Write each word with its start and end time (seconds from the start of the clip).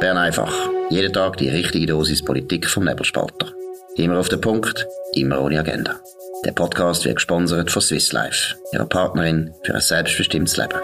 Bern 0.00 0.16
einfach. 0.16 0.54
Jeden 0.90 1.12
Tag 1.12 1.38
die 1.38 1.48
richtige 1.48 1.86
Dosis 1.86 2.24
Politik 2.24 2.68
vom 2.68 2.84
Nebelspalter. 2.84 3.52
Immer 3.96 4.20
auf 4.20 4.28
den 4.28 4.40
Punkt, 4.40 4.86
immer 5.14 5.40
ohne 5.40 5.58
Agenda. 5.58 5.96
Der 6.44 6.52
Podcast 6.52 7.04
wird 7.04 7.16
gesponsert 7.16 7.68
von 7.72 7.82
Swiss 7.82 8.12
Life, 8.12 8.54
ihrer 8.72 8.86
Partnerin 8.86 9.52
für 9.64 9.74
ein 9.74 9.80
selbstbestimmtes 9.80 10.56
Leben. 10.56 10.78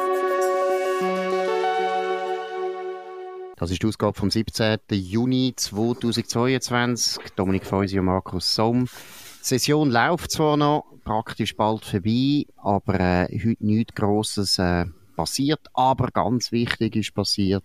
Das 3.56 3.70
ist 3.70 3.80
die 3.82 3.86
Ausgabe 3.86 4.18
vom 4.18 4.32
17. 4.32 4.78
Juni 4.90 5.54
2022. 5.54 7.22
Dominik 7.36 7.66
Feusi 7.66 8.00
und 8.00 8.06
Markus 8.06 8.52
Somm. 8.52 8.86
Die 8.86 9.46
Session 9.46 9.92
läuft 9.92 10.32
zwar 10.32 10.56
noch, 10.56 10.86
praktisch 11.04 11.54
bald 11.54 11.84
vorbei, 11.84 12.46
aber 12.56 12.98
äh, 12.98 13.28
heute 13.32 13.64
nichts 13.64 13.94
Grosses 13.94 14.58
äh, 14.58 14.86
passiert. 15.14 15.60
Aber 15.72 16.08
ganz 16.08 16.50
wichtig 16.50 16.96
ist 16.96 17.14
passiert, 17.14 17.64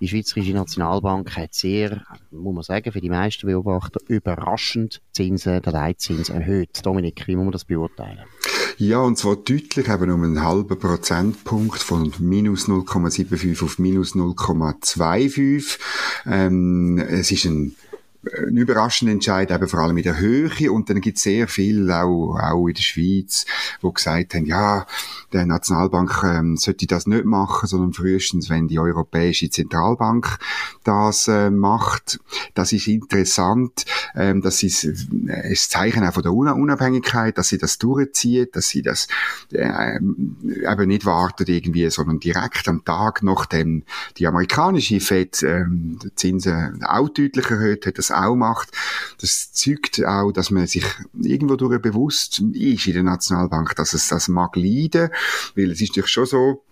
die 0.00 0.08
Schweizerische 0.08 0.52
Nationalbank 0.52 1.36
hat 1.36 1.54
sehr, 1.54 2.02
muss 2.30 2.54
man 2.54 2.62
sagen, 2.62 2.92
für 2.92 3.00
die 3.00 3.08
meisten 3.08 3.46
Beobachter 3.46 4.00
überraschend 4.08 5.00
Zinsen, 5.12 5.62
der 5.62 5.72
Leitzins 5.72 6.28
erhöht. 6.28 6.84
Dominik, 6.84 7.26
wie 7.26 7.36
muss 7.36 7.44
man 7.44 7.52
das 7.52 7.64
beurteilen? 7.64 8.24
Ja, 8.78 8.98
und 8.98 9.16
zwar 9.16 9.36
deutlich, 9.36 9.88
eben 9.88 10.10
um 10.10 10.22
einen 10.22 10.44
halben 10.44 10.78
Prozentpunkt 10.78 11.78
von 11.78 12.12
minus 12.18 12.68
0,75 12.68 13.64
auf 13.64 13.78
minus 13.78 14.14
0,25. 14.14 15.78
Ähm, 16.26 16.98
es 16.98 17.30
ist 17.30 17.46
ein 17.46 17.74
ein 18.46 18.56
überraschender 18.56 19.12
Entscheid, 19.12 19.50
eben 19.50 19.68
vor 19.68 19.80
allem 19.80 19.96
in 19.96 20.02
der 20.02 20.18
Höhe. 20.18 20.72
Und 20.72 20.90
dann 20.90 21.00
gibt 21.00 21.18
es 21.18 21.24
sehr 21.24 21.48
viel, 21.48 21.90
auch, 21.90 22.38
auch 22.38 22.66
in 22.66 22.74
der 22.74 22.82
Schweiz, 22.82 23.46
wo 23.80 23.92
gesagt 23.92 24.34
haben, 24.34 24.46
ja, 24.46 24.86
der 25.32 25.46
Nationalbank 25.46 26.22
ähm, 26.24 26.56
sollte 26.56 26.86
das 26.86 27.06
nicht 27.06 27.24
machen, 27.24 27.66
sondern 27.66 27.92
frühestens, 27.92 28.50
wenn 28.50 28.68
die 28.68 28.78
Europäische 28.78 29.50
Zentralbank 29.50 30.38
das 30.84 31.28
äh, 31.28 31.50
macht. 31.50 32.20
Das 32.54 32.72
ist 32.72 32.86
interessant. 32.86 33.84
Ähm, 34.14 34.42
das 34.42 34.62
ist 34.62 34.84
äh, 34.84 34.94
ein 35.32 35.54
Zeichen 35.56 36.04
auch 36.04 36.14
von 36.14 36.22
der 36.22 36.32
Unabhängigkeit, 36.32 37.36
dass 37.38 37.48
sie 37.48 37.58
das 37.58 37.78
durchzieht, 37.78 38.56
dass 38.56 38.68
sie 38.68 38.82
das 38.82 39.08
äh, 39.52 39.96
eben 39.96 40.88
nicht 40.88 41.04
wartet 41.04 41.48
irgendwie, 41.48 41.88
sondern 41.90 42.20
direkt 42.20 42.68
am 42.68 42.84
Tag, 42.84 43.22
nachdem 43.22 43.82
die 44.16 44.26
amerikanische 44.26 45.00
Fed 45.00 45.42
ähm, 45.42 45.98
die 46.02 46.14
Zinsen 46.14 46.82
auch 46.84 47.08
deutlich 47.08 47.50
erhöht 47.50 47.86
hat, 47.86 47.98
das 47.98 48.10
auch 48.16 48.36
macht. 48.36 48.70
Das 49.20 49.52
zeugt 49.52 50.04
auch, 50.04 50.32
dass 50.32 50.50
man 50.50 50.66
sich 50.66 50.84
irgendwo 51.14 51.56
durch 51.56 51.80
bewusst 51.80 52.42
ist 52.52 52.86
in 52.86 52.94
der 52.94 53.02
Nationalbank, 53.02 53.74
dass 53.76 53.94
es 53.94 54.08
das 54.08 54.28
mag 54.28 54.56
leiden, 54.56 55.10
weil 55.54 55.70
es 55.70 55.80
ist 55.80 55.90
natürlich 55.90 56.10
schon 56.10 56.26
so, 56.26 56.66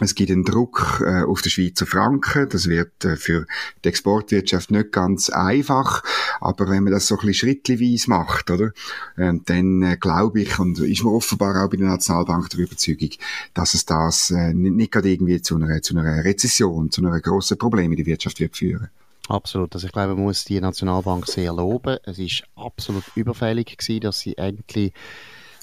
es 0.00 0.16
gibt 0.16 0.32
einen 0.32 0.44
Druck 0.44 1.02
äh, 1.06 1.22
auf 1.22 1.40
den 1.40 1.50
Schweizer 1.50 1.86
Franken. 1.86 2.48
Das 2.48 2.68
wird 2.68 3.04
äh, 3.04 3.16
für 3.16 3.46
die 3.84 3.88
Exportwirtschaft 3.88 4.72
nicht 4.72 4.90
ganz 4.90 5.30
einfach. 5.30 6.02
Aber 6.40 6.68
wenn 6.68 6.82
man 6.82 6.92
das 6.92 7.06
so 7.06 7.16
ein 7.16 7.32
schrittweise 7.32 8.10
macht, 8.10 8.50
oder, 8.50 8.72
äh, 9.16 9.32
dann 9.44 9.82
äh, 9.82 9.96
glaube 9.96 10.42
ich, 10.42 10.58
und 10.58 10.80
ist 10.80 11.04
man 11.04 11.12
offenbar 11.12 11.64
auch 11.64 11.70
bei 11.70 11.76
der 11.76 11.86
Nationalbank 11.86 12.50
der 12.50 12.60
Überzeugung, 12.60 13.10
dass 13.54 13.74
es 13.74 13.86
das 13.86 14.32
äh, 14.32 14.52
nicht, 14.52 14.74
nicht 14.74 14.92
gerade 14.92 15.10
irgendwie 15.10 15.40
zu 15.40 15.56
einer, 15.56 15.80
zu 15.80 15.96
einer 15.96 16.24
Rezession, 16.24 16.90
zu 16.90 17.00
einem 17.00 17.20
grossen 17.22 17.56
Problem 17.56 17.92
in 17.92 17.96
der 17.96 18.06
Wirtschaft 18.06 18.40
wird 18.40 18.56
führen. 18.56 18.90
Absolut. 19.28 19.74
Also 19.74 19.86
ich 19.86 19.92
glaube, 19.92 20.14
man 20.14 20.24
muss 20.24 20.44
die 20.44 20.60
Nationalbank 20.60 21.26
sehr 21.26 21.52
loben. 21.52 21.98
Es 22.04 22.18
ist 22.18 22.44
absolut 22.56 23.04
überfällig 23.14 23.76
gewesen, 23.78 24.00
dass 24.00 24.20
sie 24.20 24.36
endlich 24.36 24.92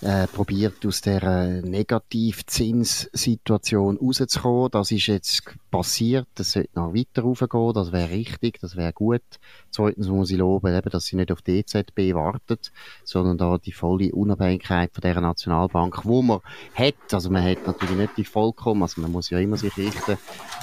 äh, 0.02 0.28
probiert, 0.28 0.86
aus 0.86 1.02
der 1.02 1.24
äh, 1.24 1.62
Negativzinssituation 1.62 3.98
rauszukommen. 3.98 4.72
Das 4.72 4.92
ist 4.92 5.08
jetzt 5.08 5.44
passiert. 5.70 6.28
Das 6.36 6.52
sollte 6.52 6.70
noch 6.76 6.94
weiter 6.94 7.22
raufgehen. 7.22 7.74
Das 7.74 7.92
wäre 7.92 8.10
richtig. 8.10 8.60
Das 8.60 8.76
wäre 8.76 8.94
gut. 8.94 9.22
Zweitens 9.70 10.08
muss 10.08 10.32
ich 10.32 10.38
loben, 10.38 10.76
eben, 10.76 10.90
dass 10.90 11.06
sie 11.06 11.16
nicht 11.16 11.32
auf 11.32 11.42
die 11.42 11.60
EZB 11.60 12.14
wartet, 12.14 12.72
sondern 13.04 13.38
da 13.38 13.58
die 13.58 13.72
volle 13.72 14.12
Unabhängigkeit 14.12 14.92
von 14.94 15.02
der 15.02 15.22
Nationalbank, 15.22 16.04
wo 16.04 16.22
man 16.22 16.42
hat. 16.74 16.96
Also 17.12 17.30
man 17.30 17.44
hat 17.44 17.66
natürlich 17.66 17.96
nicht 17.96 18.18
die 18.18 18.26
vollkommen, 18.26 18.82
also 18.82 19.02
man 19.02 19.12
muss 19.12 19.30
ja 19.30 19.40
immer 19.40 19.58
sich 19.58 19.76
richten 19.78 20.18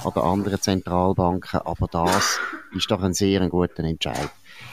an 0.05 0.13
die 0.15 0.21
anderen 0.21 0.61
Zentralbanken, 0.61 1.61
aber 1.61 1.87
das 1.87 2.39
ist 2.75 2.91
doch 2.91 3.03
ein 3.03 3.15
sehr 3.15 3.49
guter 3.49 3.85
Entscheid. 3.85 4.31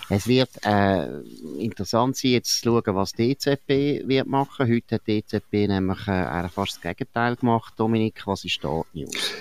Es 0.10 0.28
wird 0.28 0.50
äh, 0.64 1.20
interessant 1.58 2.18
sein, 2.18 2.32
jetzt 2.32 2.62
zu 2.62 2.70
schauen, 2.70 2.96
was 2.96 3.14
die 3.14 3.32
EZB 3.32 4.08
wird 4.08 4.28
machen. 4.28 4.68
Heute 4.68 4.96
hat 4.96 5.08
die 5.08 5.18
EZB 5.18 5.68
nämlich 5.68 6.08
äh, 6.08 6.48
fast 6.50 6.76
das 6.76 6.82
Gegenteil 6.82 7.36
gemacht. 7.36 7.74
Dominik, 7.78 8.26
was 8.26 8.46
ist 8.46 8.64
da 8.64 8.82
die 8.94 9.04
News? 9.04 9.34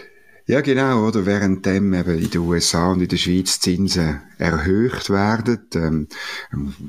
Ja, 0.47 0.60
genau, 0.60 1.06
oder? 1.09 1.25
Währenddem 1.25 1.94
eben 1.94 2.19
in 2.19 2.28
den 2.28 2.43
USA 2.43 2.93
und 2.93 3.00
in 3.00 3.09
der 3.09 3.16
Schweiz 3.16 3.60
Zinsen 3.60 4.21
erhöht 4.37 5.09
werden. 5.09 5.60
Ähm, 5.75 6.09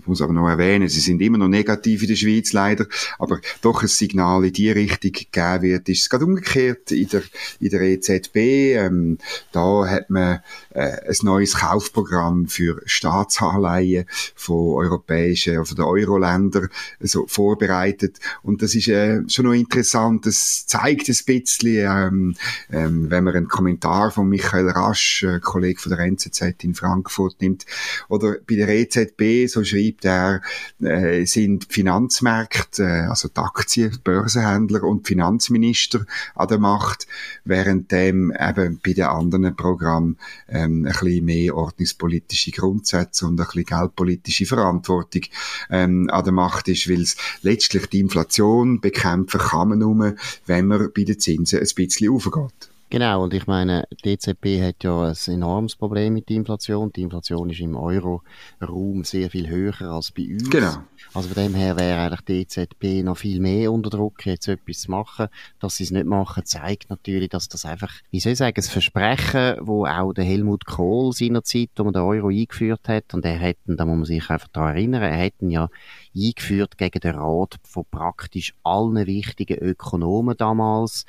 muss 0.06 0.22
aber 0.22 0.34
noch 0.34 0.50
erwähnen, 0.50 0.90
sie 0.90 1.00
sind 1.00 1.22
immer 1.22 1.38
noch 1.38 1.48
negativ 1.48 2.02
in 2.02 2.10
der 2.10 2.16
Schweiz 2.16 2.52
leider, 2.52 2.86
aber 3.18 3.40
doch 3.62 3.82
ein 3.82 3.88
Signal 3.88 4.44
in 4.44 4.52
die 4.52 4.72
Richtung 4.72 5.14
gegeben 5.14 5.62
wird, 5.62 5.88
ist 5.88 6.02
es 6.02 6.10
gerade 6.10 6.26
umgekehrt 6.26 6.92
in 6.92 7.08
der, 7.08 7.22
in 7.62 7.70
der 7.70 7.82
EZB. 7.82 8.36
Ähm, 8.36 9.20
da 9.54 9.88
hat 9.88 10.10
man 10.10 10.42
äh, 10.72 10.98
ein 11.08 11.16
neues 11.22 11.56
Kaufprogramm 11.56 12.48
für 12.48 12.82
Staatsanleihen 12.86 14.06
von 14.36 14.74
europäischen, 14.76 15.64
von 15.66 15.78
den 15.78 15.86
Euro-Ländern 15.86 16.68
so 17.00 17.26
vorbereitet 17.28 18.20
und 18.42 18.62
das 18.62 18.76
ist 18.76 18.90
äh, 18.90 19.22
schon 19.30 19.46
noch 19.46 19.54
interessant. 19.54 20.26
Das 20.26 20.66
zeigt 20.66 21.08
ein 21.08 21.18
bisschen, 21.26 21.88
ähm, 21.88 22.36
ähm, 22.70 23.10
wenn 23.10 23.24
man 23.24 23.45
einen 23.46 23.50
Kommentar 23.50 24.12
von 24.12 24.28
Michael 24.28 24.70
Rasch, 24.70 25.24
äh, 25.24 25.40
Kollege 25.40 25.80
von 25.80 25.92
der 25.92 26.00
NZZ 26.00 26.64
in 26.64 26.74
Frankfurt, 26.74 27.42
nimmt. 27.42 27.66
Oder 28.10 28.38
bei 28.48 28.56
der 28.56 28.70
EZB, 28.70 29.48
so 29.48 29.64
schreibt 29.64 30.06
er, 30.06 30.42
äh, 30.82 31.26
sind 31.26 31.66
Finanzmärkte, 31.72 32.84
äh, 32.84 33.08
also 33.08 33.28
die 33.28 33.40
Aktien, 33.40 33.98
Börsenhändler 34.04 34.84
und 34.84 35.08
Finanzminister 35.08 36.06
an 36.36 36.48
der 36.48 36.60
Macht, 36.60 37.08
während 37.44 37.92
dem 37.92 38.32
eben 38.32 38.80
bei 38.84 38.94
den 38.94 39.06
anderen 39.06 39.56
Programmen 39.56 40.18
ähm, 40.50 40.86
ein 40.86 40.92
bisschen 40.92 41.26
mehr 41.26 41.56
ordnungspolitische 41.56 42.52
Grundsätze 42.52 43.26
und 43.26 43.40
ein 43.40 43.46
bisschen 43.46 43.66
geldpolitische 43.66 44.46
Verantwortung 44.46 45.24
ähm, 45.70 46.10
an 46.10 46.24
der 46.24 46.34
Macht 46.34 46.68
ist, 46.68 46.90
weil 46.90 47.06
letztlich 47.42 47.88
die 47.88 48.00
Inflation 48.00 48.82
bekämpfen 48.82 49.40
kann 49.40 49.70
man 49.70 49.80
nur, 49.80 50.16
wenn 50.46 50.68
man 50.68 50.90
bei 50.96 51.04
den 51.04 51.20
Zinsen 51.20 51.60
ein 51.60 51.68
bisschen 51.76 52.12
aufgeht. 52.12 52.75
Genau, 52.92 53.24
und 53.24 53.34
ich 53.34 53.48
meine, 53.48 53.86
die 54.04 54.12
EZB 54.12 54.62
hat 54.62 54.84
ja 54.84 55.08
ein 55.08 55.16
enormes 55.34 55.76
Problem 55.76 56.14
mit 56.14 56.30
der 56.30 56.38
Inflation. 56.38 56.92
Die 56.92 57.02
Inflation 57.02 57.50
ist 57.50 57.60
im 57.60 57.76
Euro-Raum 57.76 59.04
sehr 59.04 59.32
viel 59.32 59.50
höher 59.50 59.82
als 59.82 60.12
bei 60.12 60.34
uns. 60.34 60.50
Genau. 60.50 60.76
Also 61.14 61.30
von 61.30 61.44
dem 61.44 61.56
her 61.56 61.78
wäre 61.78 62.02
eigentlich 62.02 62.22
die 62.22 62.42
EZB 62.42 63.04
noch 63.04 63.18
viel 63.18 63.40
mehr 63.40 63.72
unter 63.72 63.90
Druck, 63.90 64.26
jetzt 64.28 64.48
etwas 64.48 64.82
zu 64.82 64.92
machen. 64.92 65.28
Dass 65.60 65.78
sie 65.78 65.86
es 65.86 65.92
nicht 65.92 66.06
machen, 66.06 66.46
zeigt 66.46 66.92
natürlich, 66.92 67.30
dass 67.30 67.50
das 67.50 67.66
einfach, 67.66 67.92
wie 68.12 68.20
soll 68.20 68.34
ich 68.34 68.38
sagen, 68.38 68.56
das 68.56 68.70
Versprechen, 68.70 69.58
wo 69.62 69.86
auch 69.88 70.14
der 70.14 70.24
Helmut 70.24 70.66
Kohl 70.66 71.12
seinerzeit, 71.12 71.72
wo 71.78 71.86
man 71.86 71.94
den 71.94 72.04
Euro 72.04 72.28
eingeführt 72.28 72.88
hat, 72.88 73.16
und 73.16 73.26
er 73.26 73.38
hätten, 73.38 73.78
da 73.78 73.86
muss 73.86 73.96
man 73.98 74.06
sich 74.06 74.30
einfach 74.30 74.48
daran 74.50 74.76
erinnern, 74.76 75.02
er 75.02 75.18
hätten 75.18 75.50
ja 75.50 75.70
eingeführt 76.16 76.78
gegen 76.78 77.00
den 77.00 77.16
Rat 77.16 77.56
von 77.64 77.86
praktisch 77.90 78.54
allen 78.64 79.06
wichtigen 79.08 79.58
Ökonomen 79.58 80.38
damals, 80.38 81.06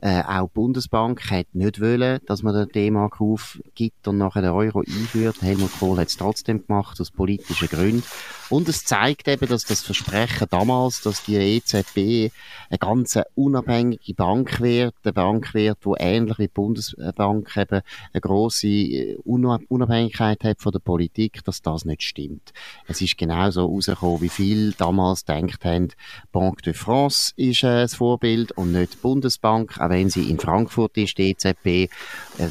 äh, 0.00 0.22
auch 0.22 0.48
die 0.48 0.54
Bundesbank 0.54 1.30
hat 1.30 1.46
nicht 1.52 1.80
wollen, 1.80 2.20
dass 2.26 2.42
man 2.42 2.54
den 2.54 2.68
D-Mark 2.68 3.20
aufgibt 3.20 4.06
und 4.08 4.18
nachher 4.18 4.42
den 4.42 4.50
Euro 4.50 4.80
einführt. 4.80 5.40
Helmut 5.40 5.70
Kohl 5.78 5.98
hat 5.98 6.08
es 6.08 6.16
trotzdem 6.16 6.66
gemacht, 6.66 7.00
aus 7.00 7.10
politischen 7.10 7.68
Gründen. 7.68 8.02
Und 8.50 8.68
es 8.68 8.84
zeigt 8.84 9.26
eben, 9.28 9.48
dass 9.48 9.64
das 9.64 9.82
Versprechen 9.82 10.46
damals, 10.50 11.00
dass 11.00 11.24
die 11.24 11.36
EZB 11.36 12.30
eine 12.68 12.78
ganz 12.78 13.18
unabhängige 13.34 14.14
Bank 14.14 14.60
wird, 14.60 14.94
eine 15.02 15.12
Bank 15.12 15.54
wird, 15.54 15.78
die 15.84 15.92
ähnlich 15.98 16.38
wie 16.38 16.46
die 16.46 16.52
Bundesbank 16.52 17.56
eben 17.56 17.80
eine 18.12 18.20
grosse 18.20 18.66
äh, 18.66 19.16
Unabhängigkeit 19.24 20.44
hat 20.44 20.60
von 20.60 20.72
der 20.72 20.80
Politik, 20.80 21.42
dass 21.44 21.62
das 21.62 21.84
nicht 21.84 22.02
stimmt. 22.02 22.52
Es 22.86 23.00
ist 23.00 23.16
genauso 23.16 23.64
rausgekommen, 23.64 24.20
wie 24.20 24.28
viel 24.28 24.72
damals 24.72 25.24
gedacht 25.24 25.64
haben, 25.64 25.88
Banque 26.32 26.62
de 26.62 26.74
France 26.74 27.32
ist 27.36 27.62
äh, 27.62 27.82
das 27.82 27.94
Vorbild 27.94 28.52
und 28.52 28.72
nicht 28.72 28.94
die 28.94 28.98
Bundesbank, 28.98 29.80
auch 29.84 29.90
wenn 29.90 30.10
sie 30.10 30.30
in 30.30 30.38
Frankfurt 30.38 30.96
ist, 30.96 31.18
die 31.18 31.30
EZB, 31.30 31.66
äh, 31.66 31.88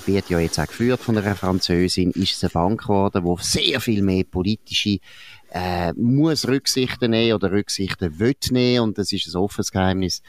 wird 0.06 0.30
ja 0.30 0.40
jetzt 0.40 0.60
auch 0.60 0.68
geführt 0.68 1.00
von 1.00 1.18
einer 1.18 1.36
Französin, 1.36 2.12
ist 2.12 2.36
es 2.36 2.44
eine 2.44 2.52
Bank 2.52 2.84
geworden, 2.84 3.24
wo 3.24 3.38
sehr 3.38 3.80
viel 3.80 4.02
mehr 4.02 4.24
politische 4.24 5.00
äh, 5.52 5.94
muss 5.94 6.48
Rücksichten 6.48 7.12
nehmen 7.12 7.34
oder 7.34 7.52
Rücksichten 7.52 8.20
will 8.20 8.36
nehmen 8.50 8.84
und 8.84 8.98
das 8.98 9.12
ist 9.12 9.28
ein 9.28 9.40
offenes 9.40 9.72
Geheimnis. 9.72 10.22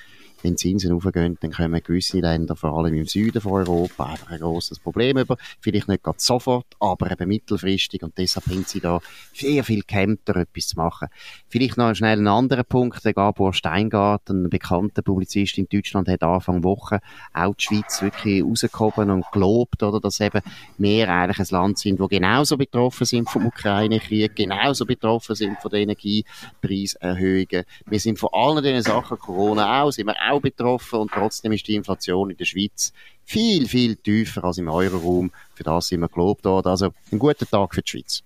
Wenn 0.45 0.53
die 0.53 0.57
Zinsen 0.57 0.93
aufgehen, 0.93 1.39
dann 1.41 1.51
kommen 1.51 1.83
gewisse 1.83 2.21
Länder, 2.21 2.55
vor 2.55 2.77
allem 2.77 2.95
im 2.95 3.07
Süden 3.07 3.41
von 3.41 3.53
Europa, 3.53 4.05
einfach 4.05 4.31
ein 4.31 4.41
grosses 4.41 4.79
Problem 4.79 5.17
über. 5.17 5.37
Vielleicht 5.61 5.89
nicht 5.89 6.03
gerade 6.03 6.19
sofort, 6.21 6.67
aber 6.79 7.11
eben 7.11 7.29
mittelfristig 7.29 8.03
und 8.03 8.17
deshalb 8.19 8.47
haben 8.47 8.65
sie 8.65 8.81
da 8.81 9.01
sehr 9.33 9.65
viel 9.65 9.83
gehemmter, 9.87 10.37
etwas 10.37 10.69
zu 10.69 10.77
machen. 10.77 11.09
Vielleicht 11.49 11.79
noch 11.79 11.95
schnell 11.95 12.19
einen 12.19 12.29
anderen 12.29 12.67
Punkt. 12.67 13.05
Der 13.05 13.15
Gabor 13.15 13.55
Steingart, 13.55 14.29
ein 14.29 14.51
bekannter 14.51 15.01
Publizist 15.03 15.57
in 15.57 15.67
Deutschland, 15.67 16.09
hat 16.09 16.23
Anfang 16.23 16.63
Woche 16.63 17.01
auch 17.33 17.55
die 17.55 17.65
Schweiz 17.65 18.03
wirklich 18.03 18.43
rausgehoben 18.45 19.11
und 19.11 19.25
gelobt, 19.33 19.83
oder, 19.83 19.99
dass 19.99 20.21
eben 20.21 20.43
wir 20.77 21.09
eigentlich 21.09 21.39
ein 21.39 21.47
Land 21.51 21.79
sind, 21.79 21.99
wo 21.99 22.07
genauso 22.07 22.59
betroffen 22.59 23.07
sind 23.07 23.31
vom 23.31 23.47
Ukraine-Krieg, 23.47 24.37
genauso 24.37 24.85
betroffen 24.85 25.35
sind 25.35 25.59
von 25.61 25.71
den 25.71 25.89
Energiepreiserhöhungen. 25.89 27.65
Wir 27.87 28.01
sind 28.01 28.19
von 28.19 28.29
allen 28.33 28.63
diesen 28.63 28.83
Sachen, 28.83 29.19
Corona 29.19 29.83
auch, 29.83 29.91
sind 29.91 30.07
wir 30.07 30.17
auch 30.31 30.34
betroffen 30.41 31.01
und 31.01 31.11
trotzdem 31.13 31.53
ist 31.53 31.67
die 31.67 31.75
Inflation 31.75 32.31
in 32.31 32.37
der 32.37 32.45
Schweiz 32.45 32.93
viel, 33.25 33.69
viel 33.69 33.97
tiefer 33.97 34.45
als 34.45 34.59
im 34.59 34.69
Euroraum. 34.69 35.31
Für 35.55 35.65
das 35.65 35.89
sind 35.89 36.01
wir 36.01 36.09
gelobt 36.09 36.45
worden. 36.45 36.69
Also 36.69 36.93
ein 37.11 37.19
guter 37.19 37.47
Tag 37.47 37.75
für 37.75 37.83
die 37.83 37.91
Schweiz. 37.91 38.23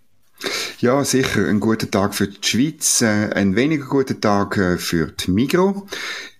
Ja, 0.81 1.05
sicher. 1.05 1.49
Ein 1.49 1.59
guter 1.59 1.91
Tag 1.91 2.15
für 2.15 2.29
die 2.29 2.39
Schweiz, 2.41 3.03
äh, 3.03 3.31
ein 3.35 3.57
weniger 3.57 3.87
guter 3.87 4.21
Tag 4.21 4.57
äh, 4.57 4.79
für 4.79 5.07
die 5.07 5.33
Migro. 5.33 5.89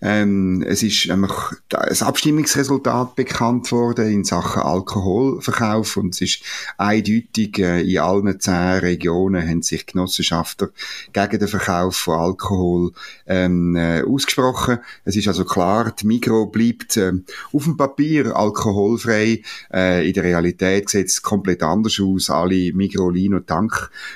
Ähm, 0.01 0.63
es 0.65 0.81
ist 0.81 1.07
nämlich 1.07 1.33
ein 1.73 2.01
Abstimmungsresultat 2.01 3.15
bekannt 3.17 3.69
worden 3.73 4.09
in 4.09 4.23
Sachen 4.23 4.61
Alkoholverkauf 4.61 5.97
und 5.97 6.13
es 6.13 6.21
ist 6.21 6.43
eindeutig, 6.77 7.59
äh, 7.59 7.81
in 7.81 7.97
allen 7.99 8.39
zehn 8.39 8.79
Regionen 8.79 9.45
haben 9.45 9.61
sich 9.61 9.85
Genossenschafter 9.85 10.69
gegen 11.11 11.39
den 11.39 11.47
Verkauf 11.49 11.97
von 11.97 12.19
Alkohol 12.19 12.93
ähm, 13.27 13.75
äh, 13.75 14.03
ausgesprochen. 14.03 14.79
Es 15.03 15.17
ist 15.17 15.27
also 15.27 15.43
klar, 15.43 15.93
die 15.99 16.07
Migro 16.07 16.45
bleibt 16.45 16.95
äh, 16.95 17.11
auf 17.51 17.65
dem 17.65 17.75
Papier 17.75 18.37
alkoholfrei. 18.37 19.41
Äh, 19.73 20.07
in 20.07 20.13
der 20.13 20.23
Realität 20.23 20.89
sieht 20.89 21.07
es 21.07 21.21
komplett 21.21 21.61
anders 21.61 21.99
aus. 21.99 22.29
Alle 22.29 22.71
Migro, 22.71 23.09
Lino, 23.09 23.41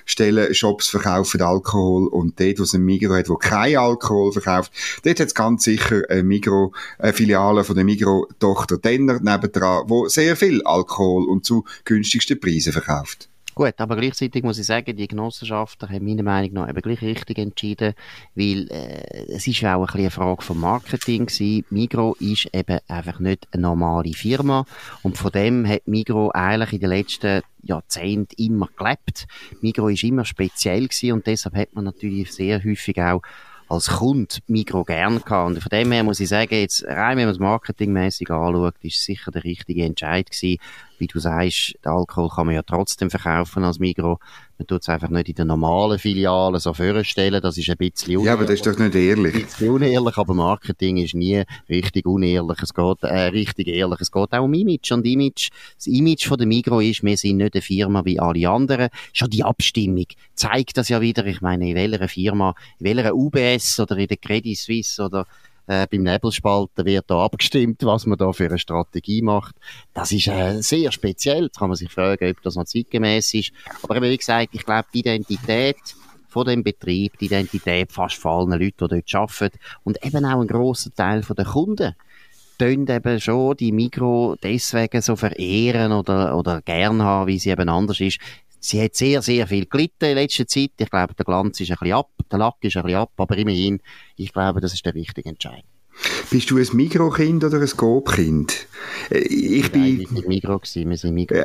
Tankstellen, 0.04 0.54
Shops 0.54 0.90
verkaufen 0.90 1.42
Alkohol 1.42 2.08
und 2.08 2.40
dort, 2.40 2.60
wo 2.60 2.64
es 2.64 2.74
ein 2.74 2.84
Migro 2.84 3.16
hat, 3.16 3.30
wo 3.30 3.36
kein 3.36 3.78
Alkohol 3.78 4.32
verkauft, 4.32 4.72
dort 5.04 5.20
hat 5.20 5.28
es 5.28 5.36
ganz 5.36 5.64
sicher 5.64 6.02
eine 6.10 6.24
Migro, 6.24 6.74
eine 7.00 7.14
Filiale 7.14 7.64
von 7.64 7.76
der 7.76 7.86
Migro-Tochter 7.86 8.78
Denner 8.78 9.20
nebendran, 9.20 9.90
wo 9.90 10.08
sehr 10.08 10.36
viel 10.36 10.62
Alkohol 10.64 11.30
und 11.30 11.46
zu 11.46 11.66
günstigsten 11.86 12.40
Preisen 12.40 12.74
verkauft. 12.74 13.30
Gut, 13.56 13.74
aber 13.78 13.96
gleichzeitig 13.96 14.44
muss 14.44 14.58
ich 14.58 14.66
sagen, 14.66 14.96
die 14.96 15.08
Genossenschaften 15.08 15.88
haben 15.90 16.06
meiner 16.06 16.24
Meinung 16.24 16.54
nach 16.54 16.70
eben 16.70 16.82
gleich 16.82 17.02
richtig 17.02 17.38
entschieden, 17.38 17.94
weil 18.34 18.68
äh, 18.72 19.26
es 19.28 19.46
ist 19.46 19.62
ja 19.62 19.76
auch 19.76 19.82
ein 19.82 19.86
bisschen 19.86 20.00
eine 20.02 20.12
Frage 20.12 20.42
vom 20.42 20.60
Marketing 20.60 21.28
gewesen. 21.28 21.66
Migro 21.70 22.16
ist 22.20 22.48
eben 22.52 22.80
einfach 22.88 23.20
nicht 23.20 23.48
eine 23.52 23.62
normale 23.62 24.14
Firma 24.14 24.66
und 25.04 25.18
von 25.18 25.32
dem 25.32 25.68
hat 25.68 25.88
Migro 25.88 26.32
eigentlich 26.32 26.74
in 26.74 26.80
den 26.80 26.90
letzten 26.90 27.42
Jahrzehnten 27.62 28.36
immer 28.42 28.70
gelebt. 28.76 29.28
Migro 29.62 29.88
ist 29.88 30.04
immer 30.04 30.26
speziell 30.26 30.88
gewesen 30.88 31.12
und 31.12 31.28
deshalb 31.28 31.56
hat 31.56 31.76
man 31.76 31.86
natürlich 31.86 32.32
sehr 32.34 32.64
häufig 32.64 33.00
auch 33.02 33.22
als 33.70 33.88
Kunde 33.88 34.36
Mikro 34.48 34.84
gern 34.84 35.22
gehabt. 35.24 35.48
Und 35.48 35.62
von 35.62 35.70
dem 35.70 35.92
her 35.92 36.04
muss 36.04 36.20
ich 36.20 36.30
sagen, 36.30 36.54
jetzt 36.54 36.86
rein, 36.86 37.18
wenn 37.18 37.26
man 37.26 37.34
es 37.34 37.40
marketingmäßig 37.40 38.30
anschaut, 38.30 38.76
ist 38.82 39.04
sicher 39.04 39.32
der 39.32 39.44
richtige 39.44 39.84
Entscheid 39.84 40.30
gewesen. 40.30 40.60
Wie 41.04 41.08
du 41.08 41.20
sagst, 41.20 41.76
den 41.84 41.92
Alkohol 41.92 42.30
kann 42.30 42.46
man 42.46 42.56
ja 42.56 42.62
trotzdem 42.62 43.10
verkaufen 43.10 43.66
als 43.66 43.78
Mikro. 43.78 44.20
Man 44.58 44.68
tut 44.68 44.84
es 44.84 44.88
einfach 44.88 45.10
nicht 45.10 45.28
in 45.28 45.36
den 45.36 45.48
normalen 45.48 46.00
Filialen 46.00 46.58
so 46.62 46.74
vorstellen. 46.74 47.42
Das 47.42 47.58
ist 47.58 47.70
ein 47.70 47.76
bisschen 47.76 48.16
unehrlich. 48.16 48.26
Ja, 48.26 48.34
aber 48.34 48.44
das 48.44 48.54
ist 48.54 48.66
doch 48.66 48.80
nicht 48.80 48.96
ehrlich. 48.96 49.36
Ein 49.36 49.42
bisschen 49.42 49.70
unehrlich, 49.70 50.18
aber 50.18 50.34
Marketing 50.34 50.96
ist 50.96 51.14
nie 51.14 51.44
richtig 51.68 52.06
unehrlich. 52.06 52.58
Es 52.62 52.74
geht, 52.74 53.04
äh, 53.04 53.24
richtig 53.24 53.68
ehrlich. 53.68 54.00
Es 54.00 54.14
geht 54.14 54.32
auch 54.32 54.44
um 54.44 54.54
Image. 54.54 54.94
Und 54.94 55.06
Image, 55.06 55.50
das 55.76 55.88
Image 55.88 56.26
von 56.26 56.38
der 56.38 56.48
Migro 56.48 56.80
ist, 56.80 57.04
wir 57.04 57.18
sind 57.18 57.36
nicht 57.36 57.54
eine 57.54 57.62
Firma 57.62 58.06
wie 58.06 58.18
alle 58.18 58.50
anderen. 58.50 58.88
Schon 59.12 59.30
die 59.30 59.44
Abstimmung 59.44 60.06
zeigt 60.36 60.78
das 60.78 60.88
ja 60.88 61.02
wieder. 61.02 61.26
Ich 61.26 61.42
meine, 61.42 61.70
in 61.70 61.76
welcher 61.76 62.08
Firma, 62.08 62.56
in 62.80 62.86
welcher 62.86 63.14
UBS 63.14 63.78
oder 63.82 63.98
in 63.98 64.08
der 64.08 64.16
Credit 64.16 64.58
Suisse 64.58 65.04
oder 65.04 65.26
äh, 65.68 65.88
beim 65.90 66.04
Nebelspalten 66.04 66.86
wird 66.86 67.06
da 67.08 67.24
abgestimmt, 67.24 67.84
was 67.84 68.06
man 68.06 68.18
da 68.18 68.32
für 68.34 68.46
eine 68.46 68.60
Strategie 68.60 69.22
macht. 69.22 69.56
Das 69.94 70.12
ist 70.12 70.28
äh, 70.28 70.62
sehr 70.62 70.92
speziell. 70.92 71.44
Jetzt 71.44 71.60
kann 71.60 71.70
man 71.70 71.78
sich 71.78 71.92
fragen, 71.92 72.30
ob 72.30 72.42
das 72.42 72.56
noch 72.56 72.66
zeitgemäß 72.66 73.34
ist. 73.34 73.52
Aber 73.82 74.02
wie 74.02 74.18
gesagt, 74.18 74.50
ich 74.54 74.66
glaube, 74.66 74.88
die 74.94 75.00
Identität 75.00 75.78
von 76.28 76.48
dem 76.48 76.64
Betrieb, 76.64 77.18
die 77.20 77.26
Identität 77.26 77.92
fast 77.92 78.16
von 78.16 78.52
allen 78.52 78.60
Leuten, 78.60 78.88
die 78.90 79.04
dort 79.04 79.16
arbeiten 79.16 79.60
und 79.84 80.04
eben 80.04 80.26
auch 80.26 80.42
ein 80.42 80.48
grosser 80.48 80.94
Teil 80.94 81.22
der 81.22 81.46
Kunden, 81.46 81.96
tun 82.58 82.88
eben 82.88 83.20
schon 83.20 83.58
die 83.58 83.72
Mikro 83.72 84.36
deswegen 84.42 85.02
so 85.02 85.16
verehren 85.16 85.92
oder, 85.92 86.38
oder 86.38 86.62
gern 86.62 87.02
haben, 87.02 87.28
wie 87.28 87.40
sie 87.40 87.50
eben 87.50 87.70
anders 87.70 88.00
ist. 88.00 88.20
Sie 88.66 88.82
hat 88.82 88.96
sehr, 88.96 89.22
sehr 89.22 89.46
viel 89.46 89.66
gelitten 89.66 90.06
in 90.06 90.16
letzter 90.16 90.48
Zeit. 90.48 90.72
Ich 90.78 90.90
glaube, 90.90 91.14
der 91.14 91.26
Glanz 91.26 91.60
ist 91.60 91.70
ein 91.70 91.78
bisschen 91.78 91.96
ab, 91.96 92.10
der 92.32 92.40
Lack 92.40 92.56
ist 92.62 92.78
ein 92.78 92.84
bisschen 92.84 92.98
ab, 92.98 93.12
aber 93.18 93.38
immerhin, 93.38 93.82
ich 94.16 94.32
glaube, 94.32 94.62
das 94.62 94.74
ist 94.74 94.86
der 94.86 94.96
richtige 94.96 95.28
Entscheid. 95.28 95.66
Bist 96.30 96.50
du 96.50 96.58
ein 96.58 96.68
Mikrokind 96.72 97.44
oder 97.44 97.60
ein 97.60 97.68
Scope-Kind? 97.68 98.68
Äh, 99.10 99.20
ich 99.20 99.72
bin... 99.72 100.00
Wir 100.00 100.08
sind 100.08 100.28
Migro 100.28 100.60
gewesen, 100.60 100.90
wir 100.90 100.98
sind 100.98 101.14
Migro 101.14 101.36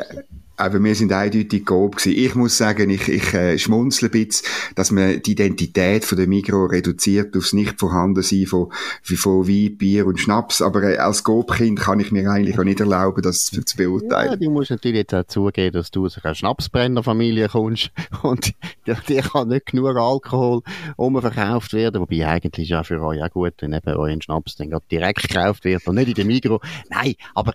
aber 0.58 0.82
wir 0.82 0.94
sind 0.94 1.12
eindeutig 1.12 1.64
grob 1.64 1.96
gewesen. 1.96 2.18
Ich 2.18 2.34
muss 2.34 2.58
sagen, 2.58 2.90
ich, 2.90 3.08
ich 3.08 3.32
äh, 3.32 3.56
schmunzle 3.58 4.08
ein 4.08 4.10
bisschen, 4.10 4.46
dass 4.74 4.90
man 4.90 5.22
die 5.22 5.32
Identität 5.32 6.04
von 6.04 6.18
der 6.18 6.26
Migro 6.26 6.66
reduziert 6.66 7.36
aufs 7.36 7.52
Nicht-Vorhandensein 7.52 8.46
von, 8.46 8.72
von 9.02 9.46
Wein, 9.46 9.76
Bier 9.78 10.06
und 10.06 10.18
Schnaps. 10.18 10.60
Aber 10.60 10.82
äh, 10.82 10.96
als 10.96 11.22
Gobkind 11.22 11.78
kann 11.78 12.00
ich 12.00 12.10
mir 12.10 12.28
eigentlich 12.28 12.58
auch 12.58 12.64
nicht 12.64 12.80
erlauben, 12.80 13.22
das 13.22 13.46
zu, 13.46 13.64
zu 13.64 13.76
beurteilen. 13.76 14.32
Ja, 14.32 14.36
du 14.36 14.50
musst 14.50 14.70
natürlich 14.70 14.98
jetzt 14.98 15.14
auch 15.14 15.24
zugeben, 15.24 15.74
dass 15.74 15.92
du 15.92 16.06
aus 16.06 16.18
einer 16.22 16.34
Schnapsbrennerfamilie 16.34 17.48
kommst 17.48 17.92
und 18.22 18.52
dir 18.86 19.22
kann 19.22 19.48
nicht 19.48 19.66
genug 19.66 19.96
Alkohol 19.96 20.62
umverkauft 20.96 21.72
werden, 21.72 22.00
wobei 22.00 22.26
eigentlich 22.26 22.64
ist 22.64 22.70
ja 22.70 22.82
für 22.82 23.00
euch 23.00 23.22
auch 23.22 23.30
gut, 23.30 23.54
wenn 23.60 23.72
eben 23.72 23.94
euer 23.94 24.20
Schnaps 24.20 24.56
dann 24.56 24.74
direkt 24.90 25.28
gekauft 25.28 25.64
wird 25.64 25.86
und 25.86 25.94
nicht 25.94 26.08
in 26.08 26.14
der 26.14 26.24
Migro. 26.24 26.60
Nein, 26.90 27.14
aber 27.34 27.52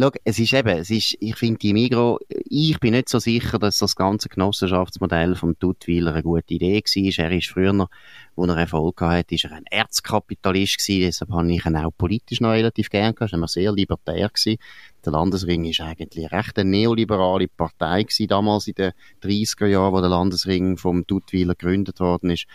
Schau, 0.00 0.12
es 0.22 0.38
ist 0.38 0.52
eben, 0.52 0.78
es 0.78 0.90
ist, 0.90 1.16
ich 1.18 1.34
finde 1.34 1.58
die 1.58 1.72
Migro, 1.72 2.20
ich 2.28 2.78
bin 2.78 2.92
nicht 2.92 3.08
so 3.08 3.18
sicher, 3.18 3.58
dass 3.58 3.78
das 3.78 3.96
ganze 3.96 4.28
Genossenschaftsmodell 4.28 5.34
vom 5.34 5.58
Duttweiler 5.58 6.12
eine 6.12 6.22
gute 6.22 6.54
Idee 6.54 6.80
war. 6.80 7.24
Er 7.24 7.32
ist 7.32 7.48
früher, 7.48 7.88
wo 8.36 8.44
er 8.44 8.56
Erfolg 8.58 9.00
hatte, 9.00 9.34
ist 9.34 9.46
er 9.46 9.50
ein 9.50 9.66
Erzkapitalist 9.68 10.78
gewesen, 10.78 11.00
deshalb 11.00 11.32
habe 11.32 11.52
ich 11.52 11.66
ihn 11.66 11.74
auch 11.74 11.90
politisch 11.98 12.40
noch 12.40 12.50
relativ 12.50 12.90
gern 12.90 13.12
gehabt, 13.12 13.32
er 13.32 13.40
war 13.40 13.48
sehr 13.48 13.72
libertär 13.72 14.28
gewesen. 14.28 14.60
Der 15.04 15.12
Landesring 15.12 15.64
ist 15.64 15.80
eigentlich 15.80 16.30
recht 16.30 16.56
eine 16.60 16.70
neoliberale 16.70 17.48
Partei 17.48 18.04
gewesen, 18.04 18.28
damals 18.28 18.68
in 18.68 18.74
den 18.74 18.92
30er 19.24 19.66
Jahren, 19.66 19.92
wo 19.92 20.00
der 20.00 20.10
Landesring 20.10 20.76
vom 20.76 21.08
Duttweiler 21.08 21.56
gegründet 21.56 21.98
worden 21.98 22.30
ist. 22.30 22.46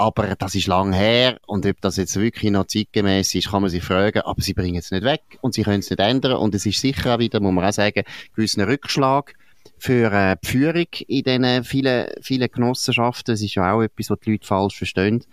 Aber 0.00 0.36
das 0.36 0.54
ist 0.54 0.68
lang 0.68 0.92
her 0.92 1.40
und 1.48 1.66
ob 1.66 1.80
das 1.80 1.96
jetzt 1.96 2.14
wirklich 2.14 2.52
noch 2.52 2.68
zeitgemäß 2.68 3.34
ist, 3.34 3.50
kann 3.50 3.62
man 3.62 3.70
sich 3.70 3.82
fragen. 3.82 4.20
Aber 4.20 4.40
sie 4.40 4.54
bringen 4.54 4.78
es 4.78 4.92
nicht 4.92 5.02
weg 5.02 5.22
und 5.40 5.54
sie 5.54 5.64
können 5.64 5.80
es 5.80 5.90
nicht 5.90 5.98
ändern. 5.98 6.36
Und 6.36 6.54
es 6.54 6.64
ist 6.66 6.80
sicher 6.80 7.16
auch 7.16 7.18
wieder, 7.18 7.40
muss 7.40 7.52
man 7.52 7.64
auch 7.64 7.72
sagen, 7.72 8.04
gewissen 8.34 8.62
Rückschlag 8.62 9.34
für 9.76 10.12
äh, 10.12 10.36
die 10.42 10.46
Führung 10.46 10.86
in 11.08 11.22
diesen 11.24 11.64
vielen, 11.64 12.06
vielen 12.20 12.48
Genossenschaften. 12.48 13.32
Das 13.32 13.42
ist 13.42 13.56
ja 13.56 13.72
auch 13.72 13.82
etwas, 13.82 14.10
was 14.10 14.20
die 14.20 14.30
Leute 14.32 14.46
falsch 14.46 14.78
verstehen. 14.78 15.24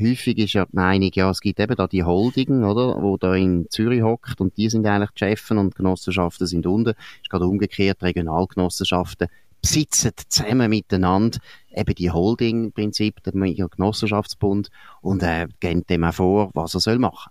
Häufig 0.00 0.38
ist 0.38 0.54
ja 0.54 0.64
die 0.64 0.76
Meinung, 0.76 1.10
ja, 1.14 1.30
es 1.30 1.40
gibt 1.40 1.60
eben 1.60 1.76
da 1.76 1.86
die 1.86 2.04
Holding, 2.04 2.64
oder, 2.64 3.00
wo 3.02 3.16
da 3.16 3.34
in 3.34 3.66
Zürich 3.70 4.02
hockt 4.02 4.40
und 4.40 4.56
die 4.56 4.68
sind 4.68 4.86
eigentlich 4.86 5.10
die 5.12 5.24
Chefen 5.24 5.56
und 5.56 5.74
Genossenschaften 5.74 6.46
sind 6.46 6.66
unten. 6.66 6.94
Ist 7.22 7.30
gerade 7.30 7.46
umgekehrt, 7.46 8.02
Regionalgenossenschaften 8.02 9.28
besitzen 9.62 10.12
zusammen 10.28 10.70
miteinander 10.70 11.38
eben 11.76 11.94
die 11.94 12.10
Holding-Prinzip, 12.10 13.22
der 13.22 13.34
Genossenschaftsbund 13.68 14.70
und 15.00 15.22
äh, 15.22 15.46
geben 15.60 15.86
dem 15.86 16.04
auch 16.04 16.14
vor, 16.14 16.50
was 16.54 16.74
er 16.74 16.80
soll 16.80 16.98
machen 16.98 17.30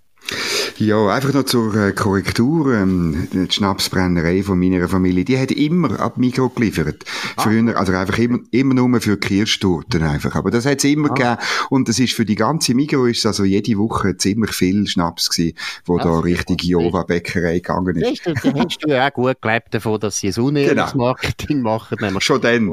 ja, 0.78 1.08
einfach 1.08 1.34
noch 1.34 1.44
zur 1.44 1.76
äh, 1.76 1.94
Korrektur. 1.94 2.74
Ähm, 2.74 3.28
die 3.32 3.52
Schnapsbrennerei 3.52 4.44
von 4.44 4.60
meiner 4.60 4.88
Familie, 4.90 5.24
die 5.24 5.38
hat 5.38 5.52
immer 5.52 6.00
ab 6.00 6.18
Mikro 6.18 6.50
geliefert. 6.50 7.04
Ah. 7.36 7.44
Früher, 7.44 7.78
also 7.78 7.94
einfach 7.94 8.18
immer, 8.18 8.40
immer 8.52 8.74
nur 8.74 9.00
für 9.02 9.18
Kirschtorten 9.18 10.04
einfach. 10.04 10.36
Aber 10.36 10.52
das 10.52 10.66
hat 10.66 10.80
es 10.80 10.84
immer 10.86 11.12
ah. 11.12 11.14
gegeben. 11.14 11.38
Und 11.70 11.90
das 11.90 12.00
ist 12.00 12.14
für 12.14 12.26
die 12.26 12.36
ganze 12.36 12.74
Mikro 12.74 13.06
ist 13.06 13.26
also 13.26 13.44
jede 13.44 13.78
Woche 13.78 14.18
ziemlich 14.18 14.52
viel 14.52 14.88
Schnaps 14.88 15.30
gewesen, 15.30 15.58
wo 15.86 15.98
das 15.98 16.06
da 16.06 16.20
richtig 16.20 16.64
Jova-Bäckerei 16.64 17.56
gegangen 17.56 17.98
ist. 17.98 18.26
Weißt 18.26 18.44
du, 18.44 18.52
da 18.52 18.60
hast 18.60 18.78
du 18.82 18.90
ja 18.90 19.08
auch 19.08 19.14
gut 19.14 19.42
gelebt 19.42 19.74
davon, 19.74 20.00
dass 20.00 20.20
sie 20.20 20.30
ein 20.30 20.42
unehrliches 20.42 20.92
genau. 20.92 21.06
Marketing 21.06 21.62
machen. 21.62 21.98
Schon 22.20 22.42
dann. 22.42 22.72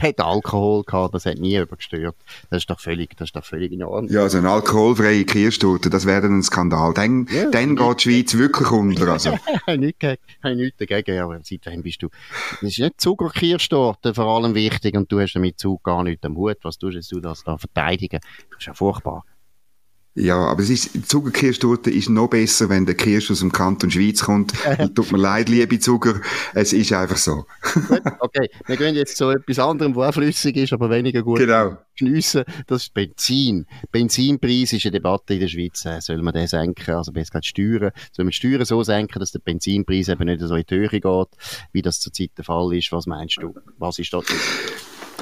Hat 0.00 0.20
Alkohol 0.20 0.84
gehabt, 0.84 1.14
das 1.14 1.26
hat 1.26 1.38
nie 1.38 1.56
übergestört. 1.56 2.16
Das 2.50 2.62
ist 2.62 2.70
doch 2.70 2.80
völlig, 2.80 3.16
das 3.16 3.28
ist 3.28 3.36
doch 3.36 3.44
völlig 3.44 3.72
in 3.72 3.82
Ordnung. 3.82 4.12
Ja, 4.12 4.22
also 4.22 4.38
eine 4.38 4.50
alkoholfreie 4.50 5.24
Kirschtorte, 5.24 5.90
das 5.90 6.06
wäre 6.06 6.26
ein 6.26 6.42
Skandal. 6.42 6.93
Dann, 6.94 7.26
ja, 7.30 7.50
dann 7.50 7.76
geht 7.76 7.98
die 7.98 8.02
Schweiz 8.02 8.34
wirklich 8.34 8.70
unter. 8.70 9.08
Also. 9.08 9.30
ich 9.32 9.66
habe 9.66 9.78
nichts 10.56 10.78
dagegen, 10.78 11.20
aber 11.20 11.40
seitdem 11.42 11.82
bist 11.82 12.02
du, 12.02 12.08
das 12.60 12.70
ist 12.70 12.78
nicht 12.78 13.00
Zuckerkirstorte 13.00 14.14
vor 14.14 14.26
allem 14.26 14.54
wichtig 14.54 14.96
und 14.96 15.10
du 15.10 15.20
hast 15.20 15.34
damit 15.34 15.58
Zug 15.58 15.82
gar 15.82 16.02
nichts 16.02 16.24
am 16.24 16.36
Hut. 16.36 16.58
Was 16.62 16.78
tust 16.78 17.12
du 17.12 17.20
das 17.20 17.44
da 17.44 17.58
verteidigen? 17.58 18.20
Das 18.50 18.58
ist 18.60 18.66
ja 18.66 18.74
furchtbar. 18.74 19.24
Ja, 20.16 20.36
aber 20.36 20.62
es 20.62 20.70
ist, 20.70 21.08
Zuckerkirschtorte 21.08 21.90
ist 21.90 22.08
noch 22.08 22.28
besser, 22.28 22.68
wenn 22.68 22.86
der 22.86 22.94
Kirsch 22.94 23.32
aus 23.32 23.40
dem 23.40 23.50
Kanton 23.50 23.90
Schweiz 23.90 24.22
kommt. 24.22 24.52
Tut 24.94 25.10
mir 25.10 25.18
leid, 25.18 25.48
liebe 25.48 25.80
Zucker. 25.80 26.20
Es 26.54 26.72
ist 26.72 26.92
einfach 26.92 27.16
so. 27.16 27.46
Gut, 27.88 28.02
okay. 28.20 28.48
Wir 28.66 28.76
gehen 28.76 28.94
jetzt 28.94 29.16
zu 29.16 29.30
etwas 29.30 29.58
anderem, 29.58 29.96
wo 29.96 30.04
auch 30.04 30.14
flüssig 30.14 30.56
ist, 30.56 30.72
aber 30.72 30.88
weniger 30.88 31.22
gut 31.22 31.40
genau. 31.40 31.78
geniessen. 31.98 32.44
Das 32.68 32.82
ist 32.82 32.94
Benzin. 32.94 33.66
Benzinpreis 33.90 34.72
ist 34.72 34.84
eine 34.84 34.92
Debatte 34.92 35.34
in 35.34 35.40
der 35.40 35.48
Schweiz. 35.48 35.84
Äh, 35.84 36.00
soll 36.00 36.22
man 36.22 36.32
den 36.32 36.46
senken? 36.46 36.94
Also 36.94 37.10
besser 37.10 37.32
gesagt 37.32 37.46
Steuern. 37.46 37.90
Soll 38.12 38.24
man 38.24 38.30
die 38.30 38.36
Steuern 38.36 38.64
so 38.64 38.84
senken, 38.84 39.18
dass 39.18 39.32
der 39.32 39.40
Benzinpreis 39.40 40.08
eben 40.08 40.26
nicht 40.26 40.40
so 40.40 40.54
in 40.54 40.62
die 40.70 40.74
Höhe 40.76 40.88
geht, 40.88 41.28
wie 41.72 41.82
das 41.82 41.98
zurzeit 41.98 42.30
der 42.38 42.44
Fall 42.44 42.72
ist? 42.72 42.92
Was 42.92 43.06
meinst 43.06 43.38
du? 43.42 43.52
Was 43.78 43.98
ist 43.98 44.12
dort? 44.12 44.26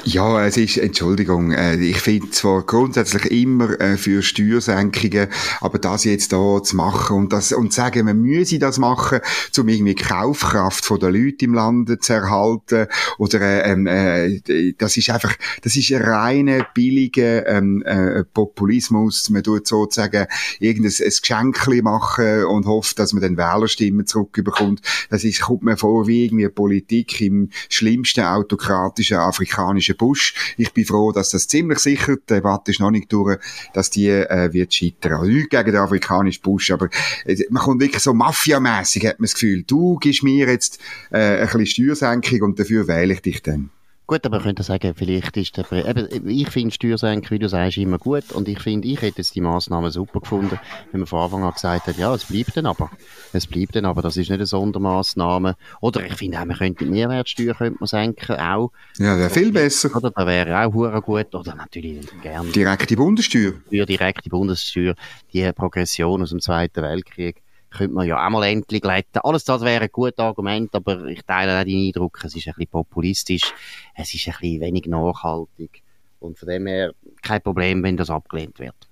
Ja, 0.04 0.44
es 0.44 0.56
ist, 0.56 0.78
Entschuldigung, 0.78 1.52
äh, 1.52 1.76
ich 1.76 2.00
finde 2.00 2.28
zwar 2.30 2.62
grundsätzlich 2.62 3.30
immer 3.30 3.80
äh, 3.80 3.97
für 3.97 4.21
Steuersenkungen, 4.21 5.28
aber 5.61 5.78
das 5.78 6.02
jetzt 6.02 6.32
da 6.32 6.61
zu 6.61 6.75
machen 6.75 7.16
und 7.18 7.32
das, 7.32 7.52
und 7.52 7.73
zu 7.73 7.76
sagen, 7.76 8.06
man 8.06 8.21
müsse 8.21 8.59
das 8.59 8.78
machen, 8.78 9.21
um 9.56 9.68
irgendwie 9.68 9.94
Kaufkraft 9.94 10.85
von 10.85 10.99
den 10.99 11.12
Leuten 11.14 11.44
im 11.44 11.54
Lande 11.54 12.00
zu 12.00 12.14
erhalten, 12.14 12.88
oder, 13.18 13.40
äh, 13.40 13.71
ähm, 13.71 13.87
äh, 13.87 14.73
das 14.76 14.97
ist 14.97 15.09
einfach, 15.09 15.37
das 15.62 15.76
ist 15.76 15.92
ein 15.92 16.02
reiner, 16.02 16.66
billiger, 16.75 17.47
ähm, 17.47 17.82
äh, 17.82 18.25
Populismus. 18.25 19.30
Man 19.30 19.44
tut 19.44 19.68
sozusagen 19.68 20.26
irgendein 20.59 20.92
ein 21.00 21.21
Geschenk 21.21 21.82
machen 21.85 22.44
und 22.47 22.66
hofft, 22.66 22.99
dass 22.99 23.12
man 23.12 23.23
dann 23.23 23.37
Wählerstimmen 23.37 24.04
zurückbekommt. 24.04 24.80
Das 25.11 25.23
ist, 25.23 25.42
kommt 25.42 25.62
mir 25.62 25.76
vor 25.76 26.09
wie 26.09 26.25
irgendwie 26.25 26.49
Politik 26.49 27.21
im 27.21 27.50
schlimmsten 27.68 28.23
autokratischen 28.23 29.18
afrikanischen 29.18 29.92
ist 29.93 29.99
Bush. 29.99 30.55
Ich 30.57 30.73
bin 30.73 30.85
froh, 30.85 31.13
dass 31.13 31.31
das 31.31 31.49
ziemlich 31.49 31.79
sicher, 31.79 32.17
die 32.17 32.35
Debatte 32.35 32.71
ist 32.71 32.81
noch 32.81 32.91
nicht 32.91 33.13
durch, 33.13 33.39
dass 33.73 33.91
die 33.91 34.09
äh, 34.09 34.53
wird 34.53 34.75
scheitern. 34.75 35.15
Also 35.15 35.27
nicht 35.27 35.51
gegen 35.51 35.73
den 35.73 35.77
afrikanischen 35.77 36.43
Bush, 36.43 36.71
aber 36.71 36.89
äh, 37.25 37.37
man 37.51 37.63
kommt 37.63 37.81
wirklich 37.81 38.03
so 38.03 38.15
mafiamäßig, 38.15 39.07
hat 39.07 39.21
man 39.21 39.27
das 39.27 39.35
Gefühl, 39.35 39.63
du 39.67 39.99
gibst 39.99 40.23
mir 40.23 40.47
jetzt 40.49 40.79
äh, 41.11 41.41
ein 41.41 41.47
bisschen 41.47 41.67
Steuersenkung 41.67 42.43
und 42.43 42.59
dafür 42.59 42.87
wähle 42.89 43.15
ich 43.15 43.23
dich 43.23 43.43
dann. 43.43 43.71
Gut, 44.12 44.26
aber 44.26 44.37
man 44.37 44.45
könnte 44.45 44.62
sagen, 44.62 44.92
vielleicht 44.95 45.38
ist 45.38 45.57
der, 45.57 45.73
eben, 45.73 46.28
ich 46.28 46.50
finde 46.50 46.75
Steuersenkung, 46.75 47.31
wie 47.31 47.38
du 47.38 47.49
sagst, 47.49 47.78
immer 47.78 47.97
gut 47.97 48.31
und 48.33 48.47
ich 48.47 48.61
finde, 48.61 48.87
ich 48.87 49.00
hätte 49.00 49.16
jetzt 49.16 49.35
die 49.35 49.40
Massnahmen 49.40 49.90
super 49.90 50.21
gefunden, 50.21 50.61
wenn 50.90 51.00
man 51.00 51.07
von 51.07 51.21
Anfang 51.21 51.42
an 51.45 51.52
gesagt 51.54 51.87
hat, 51.87 51.97
ja, 51.97 52.14
es 52.14 52.26
bleibt 52.26 52.54
dann 52.54 52.66
aber. 52.66 52.90
Es 53.33 53.47
bleibt 53.47 53.75
dann 53.75 53.87
aber, 53.87 54.02
das 54.02 54.19
ist 54.19 54.28
nicht 54.28 54.33
eine 54.33 54.45
Sondermaßnahme. 54.45 55.57
Oder 55.81 56.04
ich 56.04 56.12
finde 56.12 56.38
auch, 56.38 56.45
man 56.45 56.59
könnte 56.59 56.85
die 56.85 56.90
Mehrwertsteuer 56.90 57.54
könnte 57.54 57.78
man 57.81 57.87
senken, 57.87 58.37
auch. 58.37 58.71
Ja, 58.99 59.16
wäre 59.16 59.31
viel 59.31 59.50
besser. 59.50 59.97
Oder, 59.97 60.11
da 60.11 60.26
wäre 60.26 60.62
auch 60.62 60.75
hure 60.75 61.00
gut, 61.00 61.35
oder 61.35 61.54
natürlich 61.54 62.07
gerne. 62.21 62.50
Direkte 62.50 62.97
Bundessteuer. 62.97 63.54
Für 63.71 63.87
direkte 63.87 64.28
Bundessteuer, 64.28 64.95
die 65.33 65.50
Progression 65.52 66.21
aus 66.21 66.28
dem 66.28 66.40
Zweiten 66.40 66.83
Weltkrieg 66.83 67.42
könnte 67.73 67.95
man 67.95 68.07
ja 68.07 68.25
auch 68.25 68.31
mal 68.31 68.45
endlich 68.45 68.83
glätten. 68.83 69.21
Alles 69.23 69.45
das 69.45 69.62
wäre 69.62 69.83
ein 69.83 69.91
gutes 69.91 70.19
Argument, 70.19 70.75
aber 70.75 71.05
ich 71.07 71.23
teile 71.23 71.59
auch 71.59 71.64
den 71.64 71.88
Eindruck, 71.88 72.19
es 72.25 72.37
ist 72.37 72.47
ein 72.47 72.55
bisschen 72.55 72.71
populistisch, 72.71 73.52
es 73.95 74.14
ist 74.14 74.29
ein 74.29 74.35
bisschen 74.41 74.61
wenig 74.61 74.87
nachhaltig. 74.87 75.83
Und 76.21 76.38
von 76.38 76.49
dem 76.49 76.67
her 76.67 76.93
kein 77.21 77.43
Problem, 77.43 77.83
wenn 77.83 77.97
das 77.97 78.11
abgelehnt 78.11 78.59
wird. 78.59 78.92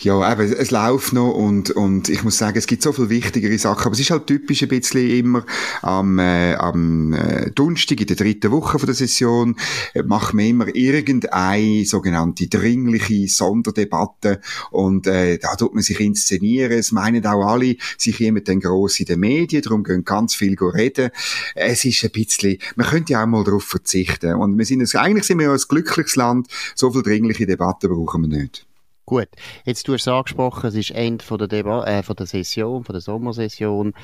Ja, 0.00 0.32
eben, 0.32 0.52
es 0.52 0.70
läuft 0.70 1.12
noch 1.12 1.32
und, 1.32 1.72
und 1.72 2.08
ich 2.08 2.22
muss 2.22 2.38
sagen, 2.38 2.56
es 2.56 2.68
gibt 2.68 2.82
so 2.82 2.92
viel 2.92 3.08
wichtigere 3.08 3.58
Sachen, 3.58 3.86
aber 3.86 3.94
es 3.94 4.00
ist 4.00 4.10
halt 4.10 4.28
typisch 4.28 4.62
ein 4.62 4.68
bisschen 4.68 5.10
immer 5.10 5.44
am, 5.82 6.20
äh, 6.20 6.54
am 6.54 7.12
äh, 7.14 7.50
Donnerstag 7.50 8.00
in 8.00 8.06
der 8.06 8.14
dritten 8.14 8.52
Woche 8.52 8.78
von 8.78 8.86
der 8.86 8.94
Session 8.94 9.56
äh, 9.94 10.04
macht 10.04 10.34
man 10.34 10.44
immer 10.44 10.74
irgendeine 10.74 11.84
sogenannte 11.84 12.46
dringliche 12.46 13.26
Sonderdebatte 13.26 14.40
und 14.70 15.08
äh, 15.08 15.38
da 15.38 15.56
tut 15.56 15.74
man 15.74 15.82
sich 15.82 15.98
inszenieren. 15.98 16.78
Es 16.78 16.92
meinen 16.92 17.26
auch 17.26 17.44
alle, 17.44 17.74
sich 17.96 18.20
jemand 18.20 18.48
dann 18.48 18.60
gross 18.60 19.00
in 19.00 19.06
den 19.06 19.18
Medien, 19.18 19.62
darum 19.62 19.82
gehen 19.82 20.04
ganz 20.04 20.36
viel 20.36 20.56
reden. 20.60 21.10
Es 21.56 21.84
ist 21.84 22.04
ein 22.04 22.12
bisschen, 22.12 22.58
man 22.76 22.86
könnte 22.86 23.14
ja 23.14 23.24
auch 23.24 23.26
mal 23.26 23.42
darauf 23.42 23.64
verzichten 23.64 24.34
und 24.34 24.56
wir 24.56 24.64
sind, 24.64 24.94
eigentlich 24.94 25.24
sind 25.24 25.38
wir 25.38 25.46
ja 25.46 25.52
ein 25.52 25.60
glückliches 25.68 26.14
Land, 26.14 26.46
so 26.76 26.92
viel 26.92 27.02
dringliche 27.02 27.46
Debatten 27.46 27.90
brauchen 27.90 28.22
wir 28.22 28.38
nicht. 28.38 28.67
Gut, 29.08 29.28
jetzt 29.64 29.88
du 29.88 29.94
hast 29.94 30.02
es 30.02 30.08
angesprochen, 30.08 30.66
es 30.66 30.74
ist 30.74 30.90
Ende 30.90 31.24
von 31.24 31.38
der, 31.38 31.48
Deba 31.48 31.82
äh, 31.86 32.02
von 32.02 32.14
der 32.14 32.26
Session, 32.26 32.84
von 32.84 32.92
der 32.92 33.00
Sommersession. 33.00 33.94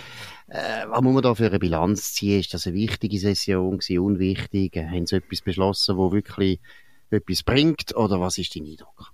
Äh, 0.49 0.87
was 0.89 1.03
muss 1.03 1.13
man 1.13 1.23
da 1.23 1.35
für 1.35 1.45
eine 1.45 1.59
Bilanz 1.59 2.15
ziehen? 2.15 2.41
Ist 2.41 2.55
das 2.55 2.67
eine 2.67 2.75
wichtige 2.77 3.19
Session 3.19 3.81
gewesen, 3.81 3.99
unwichtig? 3.99 4.75
Haben 4.79 5.05
sie 5.05 5.17
etwas 5.17 5.43
beschlossen, 5.43 5.99
wo 5.99 6.11
wirklich 6.11 6.59
etwas 7.11 7.43
bringt? 7.43 7.95
Oder 7.95 8.19
was 8.19 8.39
ist 8.39 8.57
dein 8.57 8.65
Eindruck? 8.65 9.14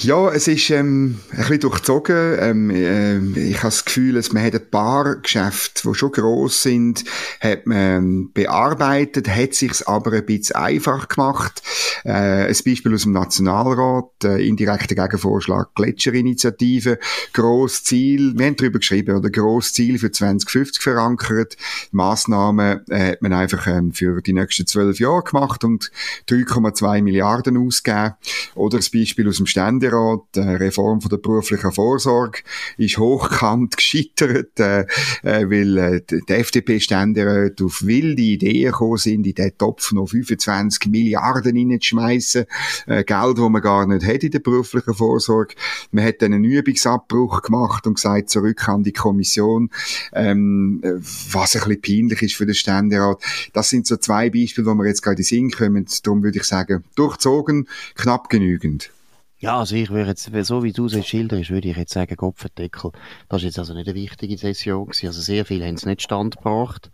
Ja, 0.00 0.28
es 0.30 0.46
ist 0.46 0.68
ähm, 0.68 1.20
ein 1.30 1.38
bisschen 1.38 1.60
durchzogen. 1.60 2.36
Ähm, 2.38 2.70
äh, 2.70 3.48
ich 3.48 3.56
habe 3.56 3.68
das 3.68 3.82
Gefühl, 3.86 4.16
dass 4.16 4.30
man 4.30 4.44
hat 4.44 4.54
ein 4.54 4.70
paar 4.70 5.16
Geschäfte, 5.16 5.88
die 5.88 5.94
schon 5.94 6.12
gross 6.12 6.62
sind, 6.62 7.04
hat 7.40 7.66
man 7.66 7.78
ähm, 7.78 8.30
bearbeitet, 8.34 9.26
hat 9.26 9.54
sich 9.54 9.88
aber 9.88 10.12
ein 10.12 10.26
bisschen 10.26 10.56
einfach 10.56 11.08
gemacht. 11.08 11.62
Äh, 12.04 12.46
ein 12.46 12.56
Beispiel 12.64 12.92
aus 12.94 13.04
dem 13.04 13.12
Nationalrat, 13.12 14.24
äh, 14.24 14.46
indirekter 14.46 14.94
Gegenvorschlag 14.94 15.74
Gletscherinitiative, 15.74 16.98
gross 17.32 17.82
Ziel, 17.82 18.34
wir 18.36 18.46
haben 18.46 18.56
darüber 18.56 18.80
geschrieben, 18.80 19.16
oder 19.16 19.30
gross 19.30 19.72
Ziel 19.72 19.98
für 19.98 20.12
2050 20.12 20.82
verankert. 20.82 21.56
Massnahmen 21.90 22.82
äh, 22.90 23.12
hat 23.12 23.22
man 23.22 23.32
einfach 23.32 23.66
ähm, 23.66 23.92
für 23.92 24.20
die 24.20 24.34
nächsten 24.34 24.66
zwölf 24.66 25.00
Jahre 25.00 25.22
gemacht 25.22 25.64
und 25.64 25.90
3,2 26.28 27.00
Milliarden 27.02 27.56
ausgegeben. 27.56 28.14
Oder 28.54 28.76
das 28.76 28.90
Beispiel 28.90 29.26
aus 29.26 29.38
dem 29.38 29.46
Stände 29.46 29.85
Ständerat, 29.86 30.20
die 30.34 30.40
Reform 30.40 31.00
von 31.00 31.08
der 31.08 31.18
beruflichen 31.18 31.72
Vorsorge, 31.72 32.40
ist 32.76 32.98
hochkant 32.98 33.76
gescheitert, 33.76 34.58
äh, 34.58 34.84
weil 35.22 35.78
äh, 35.78 36.02
die 36.06 36.32
FDP-Ständeräte 36.32 37.64
auf 37.64 37.84
wilde 37.84 38.22
Ideen 38.22 38.72
gekommen 38.72 38.96
sind, 38.98 39.26
in 39.26 39.34
diesen 39.34 39.58
Topf 39.58 39.92
noch 39.92 40.08
25 40.08 40.90
Milliarden 40.90 41.56
reinzuschmeissen, 41.56 42.46
äh, 42.86 43.04
Geld, 43.04 43.38
das 43.38 43.48
man 43.48 43.62
gar 43.62 43.86
nicht 43.86 44.04
hat 44.04 44.24
in 44.24 44.30
der 44.30 44.40
beruflichen 44.40 44.94
Vorsorge. 44.94 45.54
Man 45.90 46.04
hat 46.04 46.22
dann 46.22 46.32
einen 46.32 46.44
Übungsabbruch 46.44 47.42
gemacht 47.42 47.86
und 47.86 47.94
gesagt, 47.94 48.30
zurück 48.30 48.68
an 48.68 48.82
die 48.82 48.92
Kommission, 48.92 49.70
ähm, 50.12 50.80
was 50.82 51.54
ein 51.54 51.62
bisschen 51.62 51.82
peinlich 51.82 52.22
ist 52.22 52.34
für 52.34 52.46
den 52.46 52.54
Ständerat. 52.54 53.22
Das 53.52 53.70
sind 53.70 53.86
so 53.86 53.96
zwei 53.96 54.30
Beispiele, 54.30 54.66
wo 54.66 54.74
wir 54.74 54.86
jetzt 54.86 55.02
gerade 55.02 55.16
in 55.16 55.22
den 55.22 55.24
Sinn 55.24 55.50
kommen. 55.50 55.86
Darum 56.02 56.22
würde 56.22 56.38
ich 56.38 56.44
sagen, 56.44 56.84
durchzogen, 56.96 57.68
knapp 57.94 58.28
genügend. 58.28 58.90
Ja, 59.38 59.58
also 59.58 59.76
ich 59.76 59.90
würde 59.90 60.10
jetzt, 60.10 60.30
so 60.46 60.62
wie 60.62 60.72
du 60.72 60.86
es 60.86 61.06
schilderst, 61.06 61.50
würde 61.50 61.68
ich 61.68 61.76
jetzt 61.76 61.92
sagen, 61.92 62.16
Kopfendeckel. 62.16 62.92
Das 63.28 63.42
ist 63.42 63.44
jetzt 63.44 63.58
also 63.58 63.74
nicht 63.74 63.86
eine 63.86 63.94
wichtige 63.94 64.38
Session 64.38 64.86
gewesen. 64.86 65.08
Also 65.08 65.20
sehr 65.20 65.44
viele 65.44 65.66
haben 65.66 65.74
es 65.74 65.84
nicht 65.84 66.00
standgebracht. 66.00 66.90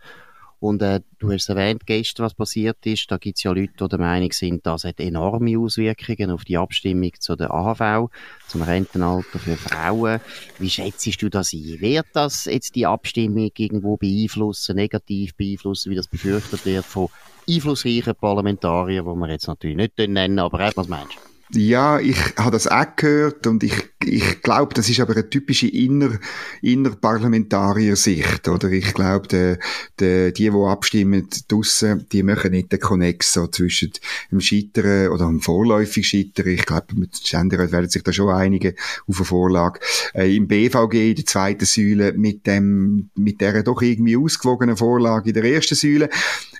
Und 0.59 0.81
äh, 0.81 1.01
du 1.19 1.31
hast 1.31 1.49
erwähnt 1.49 1.85
gestern, 1.85 2.25
was 2.25 2.33
passiert 2.33 2.85
ist. 2.85 3.09
Da 3.11 3.17
gibt 3.17 3.37
es 3.37 3.43
ja 3.43 3.51
Leute, 3.51 3.73
die 3.79 3.87
der 3.87 3.99
Meinung 3.99 4.31
sind, 4.31 4.65
das 4.65 4.83
hat 4.83 4.99
enorme 4.99 5.57
Auswirkungen 5.57 6.31
auf 6.31 6.45
die 6.45 6.57
Abstimmung 6.57 7.11
zu 7.19 7.35
der 7.35 7.51
AHV, 7.51 8.09
zum 8.47 8.61
Rentenalter 8.61 9.39
für 9.39 9.57
Frauen. 9.57 10.21
Wie 10.59 10.69
schätzt 10.69 11.21
du 11.21 11.29
das 11.29 11.53
ein? 11.53 11.81
Wird 11.81 12.07
das 12.13 12.45
jetzt 12.45 12.75
die 12.75 12.85
Abstimmung 12.85 13.51
irgendwo 13.57 13.97
beeinflussen, 13.97 14.77
negativ 14.77 15.35
beeinflussen, 15.35 15.91
wie 15.91 15.95
das 15.95 16.07
befürchtet 16.07 16.65
wird 16.65 16.85
von 16.85 17.09
einflussreichen 17.49 18.15
Parlamentariern, 18.15 19.05
die 19.05 19.19
wir 19.19 19.29
jetzt 19.29 19.47
natürlich 19.47 19.75
nicht 19.75 19.97
nennen, 19.97 20.39
aber 20.39 20.71
was 20.75 20.87
meinst 20.87 21.15
du? 21.15 21.32
Ja, 21.51 21.99
ich 21.99 22.17
habe 22.37 22.51
das 22.51 22.67
auch 22.67 22.95
gehört 22.95 23.45
und 23.45 23.63
ich, 23.63 23.73
ich 24.03 24.41
glaube, 24.41 24.73
das 24.73 24.89
ist 24.89 24.99
aber 24.99 25.13
eine 25.13 25.29
typische 25.29 25.67
inner, 25.67 26.17
innerparlamentarier-Sicht, 26.61 28.47
oder? 28.47 28.71
Ich 28.71 28.93
glaube, 28.93 29.27
de, 29.27 29.57
de, 29.99 30.31
die, 30.31 30.49
die 30.49 30.57
abstimmen 30.57 31.27
draussen, 31.47 32.07
die 32.11 32.23
machen 32.23 32.51
nicht 32.51 32.71
den 32.71 32.79
Konnex 32.79 33.33
so 33.33 33.47
zwischen 33.47 33.91
dem 34.31 34.39
Scheitern 34.39 35.09
oder 35.09 35.27
dem 35.27 35.41
vorläufig 35.41 36.07
Scheitern. 36.07 36.47
Ich 36.47 36.65
glaube, 36.65 36.95
mit 36.95 37.17
Ständerat 37.17 37.71
werden 37.71 37.89
sich 37.89 38.03
da 38.03 38.11
schon 38.13 38.29
einige 38.29 38.73
auf 39.07 39.17
eine 39.17 39.25
Vorlage. 39.25 39.79
Äh, 40.15 40.35
Im 40.35 40.47
BVG, 40.47 41.09
in 41.09 41.15
der 41.15 41.25
zweiten 41.25 41.65
Säule, 41.65 42.13
mit 42.13 42.47
dem, 42.47 43.09
mit 43.15 43.41
der 43.41 43.61
doch 43.63 43.81
irgendwie 43.81 44.17
ausgewogenen 44.17 44.77
Vorlage 44.77 45.29
in 45.29 45.35
der 45.35 45.43
ersten 45.43 45.75
Säule. 45.75 46.09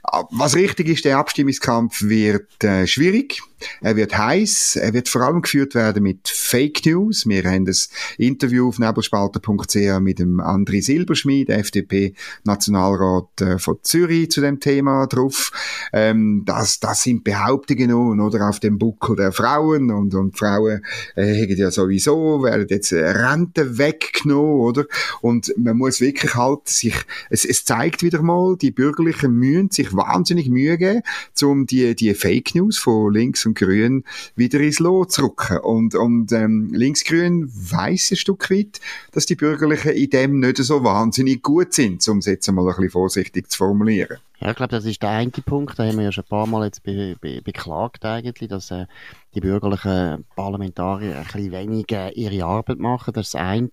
Ah, 0.03 0.25
was 0.31 0.55
richtig 0.55 0.89
ist, 0.89 1.05
der 1.05 1.17
Abstimmungskampf 1.17 2.03
wird 2.03 2.63
äh, 2.63 2.85
schwierig, 2.85 3.41
er 3.81 3.95
wird 3.95 4.17
heiß, 4.17 4.77
er 4.77 4.93
wird 4.93 5.09
vor 5.09 5.21
allem 5.21 5.41
geführt 5.41 5.75
werden 5.75 6.03
mit 6.03 6.27
Fake 6.27 6.85
News. 6.85 7.27
Wir 7.27 7.43
haben 7.43 7.65
das 7.65 7.89
Interview 8.17 8.67
auf 8.67 8.79
nebelspalter.ch 8.79 9.99
mit 9.99 10.19
dem 10.19 10.39
André 10.39 10.81
Silberschmied, 10.81 11.49
FDP-Nationalrat 11.49 13.41
äh, 13.41 13.59
von 13.59 13.77
Zürich 13.83 14.31
zu 14.31 14.41
dem 14.41 14.59
Thema 14.59 15.07
drauf. 15.07 15.51
Ähm, 15.91 16.43
das, 16.45 16.79
das 16.79 17.03
sind 17.03 17.23
Behauptungen 17.23 18.19
oder 18.19 18.49
auf 18.49 18.59
dem 18.59 18.77
Buckel 18.77 19.15
der 19.15 19.31
Frauen 19.31 19.91
und, 19.91 20.13
und 20.13 20.37
Frauen 20.37 20.83
äh, 21.15 21.53
ja 21.53 21.71
sowieso, 21.71 22.43
werden 22.43 22.67
jetzt 22.69 22.93
Rente 22.93 23.77
weggenommen, 23.77 24.61
oder? 24.61 24.85
Und 25.21 25.53
man 25.57 25.77
muss 25.77 26.01
wirklich 26.01 26.35
halt 26.35 26.67
sich, 26.67 26.95
es, 27.29 27.45
es 27.45 27.65
zeigt 27.65 28.03
wieder 28.03 28.21
mal, 28.21 28.55
die 28.57 28.71
Bürgerlichen 28.71 29.33
mühen 29.33 29.69
sich 29.69 29.93
wahnsinnig 29.93 30.49
Mühe 30.49 30.77
geben, 30.77 31.01
um 31.41 31.65
die, 31.65 31.95
die 31.95 32.13
Fake 32.13 32.55
News 32.55 32.77
von 32.77 33.13
links 33.13 33.45
und 33.45 33.52
und 33.53 33.57
Grün 33.57 34.03
wieder 34.35 34.59
ins 34.59 34.79
Lot 34.79 35.11
zu 35.11 35.23
rücken. 35.23 35.57
Und, 35.59 35.95
und 35.95 36.31
ähm, 36.31 36.69
Linksgrün 36.73 37.51
weiss 37.53 38.11
ein 38.11 38.17
Stück 38.17 38.49
weit, 38.49 38.79
dass 39.11 39.25
die 39.25 39.35
Bürgerlichen 39.35 39.91
in 39.91 40.09
dem 40.09 40.39
nicht 40.39 40.57
so 40.57 40.83
wahnsinnig 40.83 41.41
gut 41.41 41.73
sind, 41.73 42.07
um 42.07 42.19
es 42.19 42.25
jetzt 42.25 42.51
mal 42.51 42.61
ein 42.61 42.67
bisschen 42.67 42.89
vorsichtig 42.89 43.49
zu 43.49 43.57
formulieren. 43.57 44.17
Ja, 44.39 44.49
ich 44.49 44.55
glaube, 44.55 44.71
das 44.71 44.85
ist 44.85 45.01
der 45.01 45.11
eine 45.11 45.31
Punkt, 45.31 45.77
da 45.77 45.85
haben 45.85 45.97
wir 45.97 46.05
ja 46.05 46.11
schon 46.11 46.23
ein 46.25 46.29
paar 46.29 46.47
Mal 46.47 46.65
jetzt 46.65 46.83
be 46.83 47.15
be 47.21 47.41
beklagt 47.41 48.03
eigentlich, 48.03 48.49
dass 48.49 48.71
äh, 48.71 48.87
die 49.35 49.41
bürgerlichen 49.41 50.25
Parlamentarier 50.35 51.17
ein 51.17 51.23
bisschen 51.23 51.51
weniger 51.51 52.15
ihre 52.15 52.45
Arbeit 52.45 52.77
machen. 52.77 53.13
Das 53.13 53.35
eine, 53.35 53.69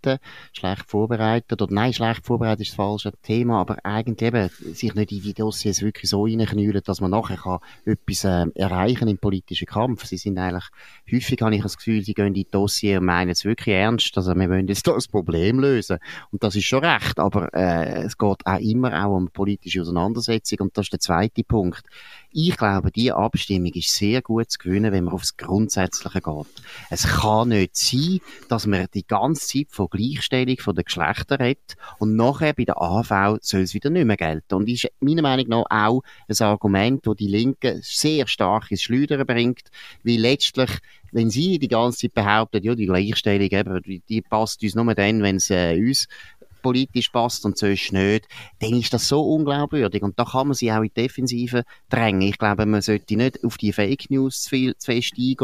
schlecht 0.52 0.88
vorbereitet, 0.88 1.60
oder 1.60 1.72
nein, 1.72 1.92
schlecht 1.92 2.24
vorbereitet 2.24 2.60
ist 2.60 2.70
das 2.70 2.76
falsche 2.76 3.12
Thema, 3.22 3.60
aber 3.60 3.78
eigentlich 3.84 4.28
eben 4.28 4.48
sich 4.74 4.94
nicht 4.94 5.12
in 5.12 5.22
die 5.22 5.34
Dossiers 5.34 5.82
wirklich 5.82 6.10
so 6.10 6.24
reinknüllen, 6.24 6.82
dass 6.84 7.00
man 7.00 7.10
nachher 7.10 7.36
kann 7.36 7.58
etwas 7.84 8.24
äh, 8.24 8.46
erreichen 8.54 9.08
im 9.08 9.18
politischen 9.18 9.66
Kampf. 9.66 10.04
Sie 10.06 10.16
sind 10.16 10.38
eigentlich, 10.38 10.68
häufig 11.10 11.40
habe 11.42 11.54
ich 11.54 11.62
das 11.62 11.76
Gefühl, 11.76 12.02
sie 12.02 12.14
gehen 12.14 12.28
in 12.28 12.34
die 12.34 12.48
Dossier 12.48 12.98
und 12.98 13.06
meinen 13.06 13.30
es 13.30 13.44
wirklich 13.44 13.74
ernst, 13.74 14.16
also 14.16 14.34
wir 14.34 14.48
wollen 14.48 14.68
jetzt 14.68 14.86
das 14.86 15.08
Problem 15.08 15.60
lösen. 15.60 15.98
Und 16.30 16.42
das 16.42 16.56
ist 16.56 16.64
schon 16.64 16.84
recht, 16.84 17.18
aber 17.18 17.52
äh, 17.54 18.04
es 18.04 18.16
geht 18.16 18.46
auch 18.46 18.58
immer 18.58 19.04
auch 19.04 19.16
um 19.16 19.28
politische 19.30 19.84
Auseinandersetzung 20.50 20.60
und 20.60 20.76
das 20.76 20.86
ist 20.86 20.92
der 20.92 21.00
zweite 21.00 21.44
Punkt. 21.44 21.82
Ich 22.32 22.56
glaube, 22.56 22.92
diese 22.92 23.16
Abstimmung 23.16 23.72
ist 23.74 23.92
sehr 23.92 24.22
gut 24.22 24.50
zu 24.50 24.58
gewinnen, 24.58 24.92
wenn 24.92 25.04
man 25.04 25.14
aufs 25.14 25.36
Grundsätzliche 25.36 26.20
geht. 26.20 26.46
Es 26.88 27.04
kann 27.04 27.48
nicht 27.48 27.76
sein, 27.76 28.20
dass 28.48 28.66
man 28.66 28.86
die 28.94 29.06
ganze 29.06 29.46
Zeit 29.46 29.66
von 29.70 29.88
Gleichstellung 29.90 30.56
von 30.58 30.76
den 30.76 30.84
Geschlechtern 30.84 31.40
redet 31.40 31.76
und 31.98 32.14
nachher 32.14 32.52
bei 32.52 32.64
der 32.64 32.80
AV 32.80 33.38
soll 33.40 33.62
es 33.62 33.74
wieder 33.74 33.90
nicht 33.90 34.04
mehr 34.06 34.16
gelten. 34.16 34.54
Und 34.54 34.68
ist 34.68 34.88
meiner 35.00 35.22
Meinung 35.22 35.48
nach 35.48 35.64
auch 35.70 36.02
ein 36.28 36.46
Argument, 36.46 37.04
das 37.04 37.16
die 37.16 37.26
Linke 37.26 37.80
sehr 37.82 38.26
stark 38.28 38.70
ins 38.70 38.82
Schleudern 38.82 39.26
bringt, 39.26 39.70
weil 40.04 40.20
letztlich 40.20 40.70
wenn 41.12 41.28
sie 41.28 41.58
die 41.58 41.66
ganze 41.66 42.02
Zeit 42.02 42.14
behaupten, 42.14 42.62
ja, 42.62 42.74
die 42.76 42.86
Gleichstellung, 42.86 43.48
die, 43.82 44.00
die 44.08 44.22
passt 44.22 44.62
uns 44.62 44.76
nur 44.76 44.94
dann, 44.94 45.24
wenn 45.24 45.36
es 45.36 45.50
äh, 45.50 45.76
uns 45.76 46.06
politisch 46.62 47.08
passt 47.10 47.44
und 47.44 47.58
sonst 47.58 47.92
nicht, 47.92 48.26
dann 48.60 48.74
ist 48.74 48.92
das 48.92 49.08
so 49.08 49.22
unglaubwürdig. 49.22 50.02
Und 50.02 50.18
da 50.18 50.24
kann 50.24 50.48
man 50.48 50.54
sie 50.54 50.72
auch 50.72 50.82
in 50.82 50.90
die 50.94 51.02
Defensive 51.02 51.64
drängen. 51.88 52.22
Ich 52.22 52.38
glaube, 52.38 52.66
man 52.66 52.82
sollte 52.82 53.16
nicht 53.16 53.44
auf 53.44 53.56
die 53.56 53.72
Fake 53.72 54.10
News 54.10 54.42
zu, 54.42 54.50
viel, 54.50 54.76
zu 54.76 54.92
fest 54.92 55.14
eingehen, 55.16 55.36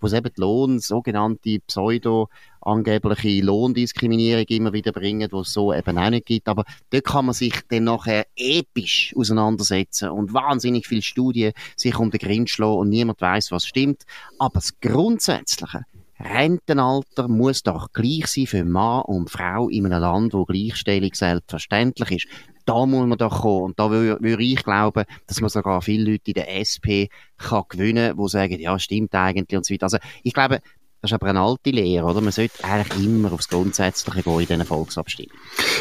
wo 0.00 0.06
es 0.06 0.12
eben 0.12 0.30
die 0.36 0.40
Lohn, 0.40 0.78
sogenannte 0.78 1.58
Pseudo- 1.66 2.28
angebliche 2.66 3.44
Lohndiskriminierung 3.44 4.44
immer 4.48 4.72
wieder 4.72 4.92
bringen, 4.92 5.28
wo 5.30 5.40
es 5.40 5.52
so 5.52 5.72
eben 5.72 5.96
auch 5.96 6.10
nicht 6.10 6.26
gibt. 6.26 6.48
Aber 6.48 6.64
dort 6.90 7.04
kann 7.04 7.26
man 7.26 7.34
sich 7.34 7.54
dann 7.68 7.84
nachher 7.84 8.26
episch 8.36 9.14
auseinandersetzen 9.16 10.10
und 10.10 10.34
wahnsinnig 10.34 10.86
viele 10.86 11.02
Studien 11.02 11.52
sich 11.76 11.96
um 11.98 12.10
den 12.10 12.18
Grind 12.18 12.50
schlagen 12.50 12.78
und 12.78 12.88
niemand 12.88 13.20
weiß, 13.20 13.52
was 13.52 13.66
stimmt. 13.66 14.02
Aber 14.38 14.54
das 14.54 14.78
Grundsätzliche, 14.80 15.82
Rentenalter 16.18 17.28
muss 17.28 17.62
doch 17.62 17.92
gleich 17.92 18.26
sein 18.26 18.46
für 18.46 18.64
Mann 18.64 19.02
und 19.02 19.30
Frau 19.30 19.68
in 19.68 19.86
einem 19.86 20.00
Land, 20.00 20.34
wo 20.34 20.44
Gleichstellung 20.44 21.10
selbstverständlich 21.12 22.10
ist. 22.10 22.26
Da 22.64 22.84
muss 22.84 23.06
man 23.06 23.18
doch 23.18 23.42
kommen. 23.42 23.64
Und 23.64 23.78
da 23.78 23.90
würde 23.90 24.42
ich 24.42 24.64
glauben, 24.64 25.04
dass 25.26 25.40
man 25.40 25.50
sogar 25.50 25.82
viele 25.82 26.12
Leute 26.12 26.30
in 26.30 26.34
der 26.34 26.56
SP 26.58 27.08
kann 27.38 27.64
gewinnen, 27.68 28.16
die 28.16 28.28
sagen, 28.28 28.58
ja, 28.58 28.76
stimmt 28.78 29.14
eigentlich 29.14 29.56
und 29.56 29.64
so 29.64 29.72
weiter. 29.72 29.84
Also, 29.84 29.98
ich 30.24 30.32
glaube, 30.32 30.60
das 31.02 31.10
ist 31.10 31.14
aber 31.14 31.26
eine 31.26 31.40
alte 31.40 31.70
Lehre, 31.70 32.04
oder? 32.06 32.20
Man 32.20 32.32
sollte 32.32 32.64
eigentlich 32.64 33.04
immer 33.04 33.32
aufs 33.32 33.48
Grundsätzliche 33.48 34.22
gehen 34.22 34.40
in 34.40 34.46
diesen 34.46 34.64
Volksabstimmungen. 34.64 35.38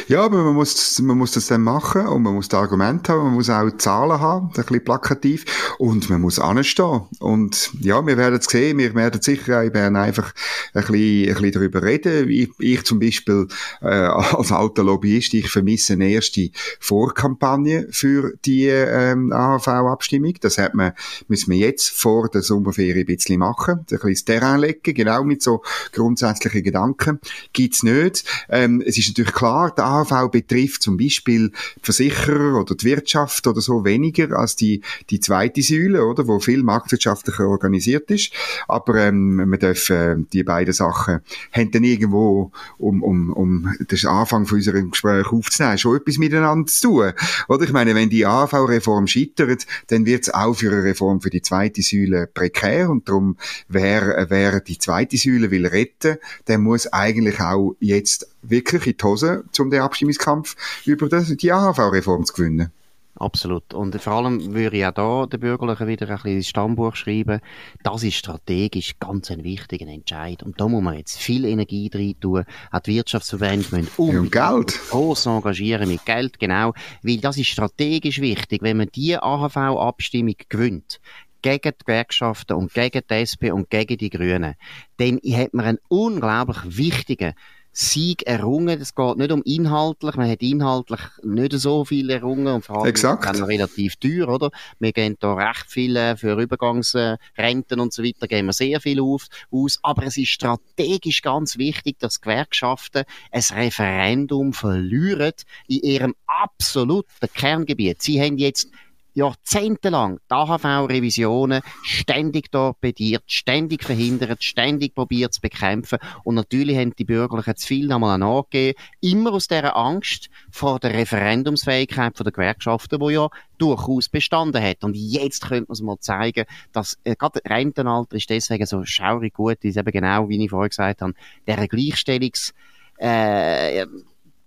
Ja, 0.07 0.24
aber 0.24 0.43
man 0.43 0.53
muss, 0.53 1.00
man 1.00 1.17
muss 1.17 1.31
das 1.31 1.48
dann 1.48 1.62
machen 1.62 2.05
und 2.05 2.22
man 2.22 2.36
muss 2.36 2.50
das 2.50 2.60
Argument 2.60 3.07
haben, 3.10 3.24
man 3.24 3.34
muss 3.34 3.50
auch 3.50 3.69
Zahlen 3.77 4.19
haben, 4.19 4.48
ein 4.48 4.51
bisschen 4.51 4.84
plakativ 4.84 5.45
und 5.79 6.10
man 6.10 6.22
muss 6.22 6.38
anstehen. 6.38 7.03
Und 7.19 7.72
ja, 7.79 8.05
wir 8.05 8.17
werden 8.17 8.39
es 8.39 8.45
sehen, 8.45 8.77
wir 8.77 8.93
werden 8.93 9.22
sicher 9.22 9.60
auch 9.60 9.63
in 9.63 9.72
Bern 9.72 9.95
einfach 9.95 10.34
ein 10.74 10.81
bisschen, 10.81 11.29
ein 11.29 11.34
bisschen 11.34 11.51
darüber 11.53 11.81
reden. 11.81 12.29
Ich, 12.29 12.50
ich 12.60 12.84
zum 12.84 13.00
Beispiel 13.00 13.48
äh, 13.81 13.86
als 13.88 14.51
alter 14.51 14.84
Lobbyist, 14.84 15.34
ich 15.34 15.50
vermisse 15.50 15.93
eine 15.93 16.10
erste 16.10 16.50
Vorkampagne 16.79 17.88
für 17.89 18.34
die 18.45 18.67
ähm, 18.67 19.31
AHV-Abstimmung. 19.31 20.36
Das 20.41 20.57
hat 20.57 20.75
man, 20.75 20.91
müssen 21.27 21.51
wir 21.51 21.57
jetzt 21.57 21.89
vor 21.89 22.29
der 22.29 22.41
Sommerferien 22.41 23.00
ein 23.00 23.05
bisschen 23.05 23.39
machen, 23.39 23.79
ein 23.79 23.86
bisschen 23.86 24.12
das 24.12 24.25
Terrain 24.25 24.60
legen, 24.60 24.93
genau 25.05 25.24
mit 25.24 25.41
so 25.41 25.62
grundsätzlichen 25.91 26.63
Gedanken. 26.63 27.19
Gibt's 27.53 27.83
nicht. 27.83 28.25
Ähm, 28.50 28.81
es 28.85 28.97
ist 28.97 29.09
natürlich 29.09 29.33
klar, 29.33 29.74
der 29.75 29.85
AHV 29.85 30.31
betrifft 30.31 30.81
zum 30.81 30.97
Beispiel 30.97 31.50
die 31.50 31.79
Versicherer 31.83 32.59
oder 32.59 32.75
die 32.75 32.85
Wirtschaft 32.85 33.45
oder 33.47 33.62
so 33.62 33.85
weniger 33.85 34.38
als 34.38 34.55
die, 34.55 34.81
die 35.09 35.19
zweite 35.19 35.62
Säule, 35.62 36.06
oder, 36.06 36.27
wo 36.27 36.39
viel 36.39 36.63
marktwirtschaftlicher 36.63 37.47
organisiert 37.47 38.10
ist. 38.10 38.34
Aber 38.67 38.95
ähm, 38.95 39.36
man 39.36 39.60
darf 39.60 39.89
äh, 39.89 40.15
die 40.34 40.43
beiden 40.43 40.73
Sachen 40.73 41.19
haben 41.51 41.71
dann 41.71 41.84
irgendwo, 41.84 42.51
um, 42.77 43.03
um, 43.03 43.32
um 43.34 43.75
den 43.80 44.08
Anfang 44.08 44.45
von 44.45 44.58
unserem 44.58 44.91
Gespräch 44.91 45.27
aufzunehmen, 45.27 45.77
schon 45.77 45.97
etwas 45.97 46.17
miteinander 46.17 46.67
zu 46.71 46.88
tun. 46.88 47.13
Oder 47.47 47.63
ich 47.65 47.71
meine, 47.71 47.93
wenn 47.93 48.10
die 48.10 48.25
AHV-Reform 48.25 49.08
scheitert, 49.08 49.67
dann 49.88 50.06
wird 50.06 50.23
es 50.23 50.34
auch 50.34 50.56
für 50.56 50.71
eine 50.71 50.84
Reform 50.84 51.21
für 51.21 51.30
die 51.30 51.41
zweite 51.41 51.82
Säule 51.82 52.27
prekär 52.27 52.89
und 52.89 53.08
darum 53.08 53.38
wäre 53.67 54.30
wär 54.30 54.62
die 54.62 54.77
zweite 54.77 54.94
Säule 55.17 55.51
will 55.51 55.67
retten, 55.67 56.17
der 56.47 56.58
muss 56.58 56.88
eigentlich 56.88 57.39
auch 57.39 57.75
jetzt 57.79 58.27
wirklich 58.41 58.88
in 58.88 58.97
die 58.97 59.03
Hose, 59.03 59.43
um 59.60 59.69
den 59.69 59.81
Abstimmungskampf 59.81 60.55
über 60.86 61.08
die 61.08 61.51
AHV-Reform 61.51 62.25
zu 62.25 62.34
gewinnen. 62.34 62.71
Absolut. 63.17 63.73
Und 63.73 63.99
vor 64.01 64.13
allem 64.13 64.53
würde 64.53 64.75
ich 64.75 64.86
auch 64.86 64.91
da 64.91 65.25
den 65.25 65.39
Bürgerlichen 65.39 65.88
wieder 65.88 66.10
ein 66.10 66.15
bisschen 66.15 66.36
ins 66.36 66.49
Stammbuch 66.49 66.95
schreiben. 66.97 67.39
Das 67.81 68.03
ist 68.03 68.15
strategisch 68.15 68.99
ganz 68.99 69.31
ein 69.31 69.45
wichtiger 69.45 69.88
Entscheid. 69.88 70.43
Und 70.43 70.60
da 70.60 70.67
muss 70.67 70.84
man 70.84 70.97
jetzt 70.97 71.17
viel 71.17 71.45
Energie 71.45 71.89
rein 71.93 72.15
tun. 72.19 72.43
Auch 72.71 72.79
die 72.81 72.95
Wirtschaftsverbände 72.95 73.67
müssen 73.71 73.88
unbedingt 73.95 74.34
Geld. 74.34 74.79
groß 74.89 75.27
engagieren 75.27 75.88
mit 75.88 76.05
Geld, 76.05 76.39
genau. 76.39 76.73
Weil 77.03 77.17
das 77.17 77.38
ist 77.38 77.47
strategisch 77.47 78.19
wichtig. 78.19 78.62
Wenn 78.62 78.77
man 78.77 78.89
die 78.93 79.17
AHV-Abstimmung 79.17 80.36
gewinnt, 80.49 80.99
gegen 81.45 81.73
die 81.79 81.86
Gewerkschaften 81.86 82.53
und 82.53 82.73
gegen 82.73 83.03
die 83.08 83.13
SP 83.21 83.53
und 83.53 83.69
gegen 83.69 83.97
die 83.99 84.10
Grünen, 84.10 84.55
dann 84.97 85.19
hat 85.23 85.53
man 85.53 85.65
einen 85.65 85.79
unglaublich 85.89 86.58
wichtigen 86.65 87.36
Sieg 87.71 88.25
errungen. 88.25 88.81
Es 88.81 88.95
geht 88.95 89.17
nicht 89.17 89.31
um 89.31 89.43
inhaltlich. 89.43 90.15
Man 90.15 90.31
hat 90.31 90.41
inhaltlich 90.41 91.01
nicht 91.21 91.53
so 91.53 91.86
viel 91.86 92.10
errungen 92.10 92.47
und 92.47 92.65
vor 92.65 92.84
allem 92.84 92.95
dann 92.95 93.43
relativ 93.43 93.97
teuer, 93.97 94.29
oder? 94.29 94.49
Wir 94.79 94.91
gehen 94.91 95.17
da 95.19 95.36
recht 95.36 95.69
viel 95.69 95.95
äh, 95.97 96.15
für 96.15 96.41
Übergangsrenten 96.41 97.79
und 97.79 97.93
so 97.93 98.01
weiter, 98.01 98.27
geben 98.27 98.47
wir 98.47 98.53
sehr 98.53 98.79
viel 98.79 99.01
auf, 99.01 99.27
aus. 99.51 99.77
Aber 99.84 100.03
es 100.03 100.17
ist 100.17 100.29
strategisch 100.29 101.21
ganz 101.21 101.58
wichtig, 101.58 101.99
dass 101.99 102.21
Gewerkschaften 102.21 103.03
ein 103.31 103.43
Referendum 103.51 104.53
verlieren 104.53 105.34
in 105.67 105.81
ihrem 105.81 106.15
absoluten 106.25 107.27
Kerngebiet. 107.34 108.01
Sie 108.01 108.19
haben 108.19 108.38
jetzt 108.38 108.69
jahrzehntelang 109.15 110.19
die 110.30 110.34
AHV-Revisionen 110.34 111.62
ständig 111.84 112.51
torpediert, 112.51 113.23
ständig 113.28 113.84
verhindert, 113.84 114.43
ständig 114.43 114.93
probiert 114.93 115.34
zu 115.34 115.41
bekämpfen. 115.41 115.99
Und 116.23 116.36
natürlich 116.36 116.78
haben 116.78 116.95
die 116.95 117.06
Bürgerlichen 117.06 117.56
zu 117.56 117.67
viel 117.67 117.88
nochmal 117.88 118.21
angegeben, 118.21 118.78
immer 119.01 119.34
aus 119.34 119.47
dieser 119.47 119.75
Angst 119.75 120.30
vor 120.51 120.80
der 120.80 120.93
Referendumsfähigkeit 120.93 122.19
der 122.19 122.32
Gewerkschaften, 122.32 122.99
die 122.99 123.13
ja 123.13 123.30
durchaus 123.58 124.10
bestanden 124.10 124.62
hat. 124.62 124.84
Und 124.84 124.95
jetzt 124.95 125.47
könnte 125.47 125.67
man 125.69 125.73
es 125.73 125.82
mal 125.82 125.99
zeigen, 125.99 126.45
dass 126.73 126.97
äh, 127.04 127.15
gerade 127.15 127.39
Rentenalter 127.45 128.17
ist 128.17 128.30
deswegen 128.30 128.65
so 128.65 128.84
schaurig 128.84 129.34
gut, 129.34 129.63
ist 129.63 129.78
eben 129.78 129.91
genau, 129.91 130.28
wie 130.30 130.43
ich 130.43 130.49
vorher 130.49 130.69
gesagt 130.69 131.01
habe, 131.01 131.13
der 131.47 131.67
Gleichstellungs- 131.67 132.54
äh, 132.97 133.86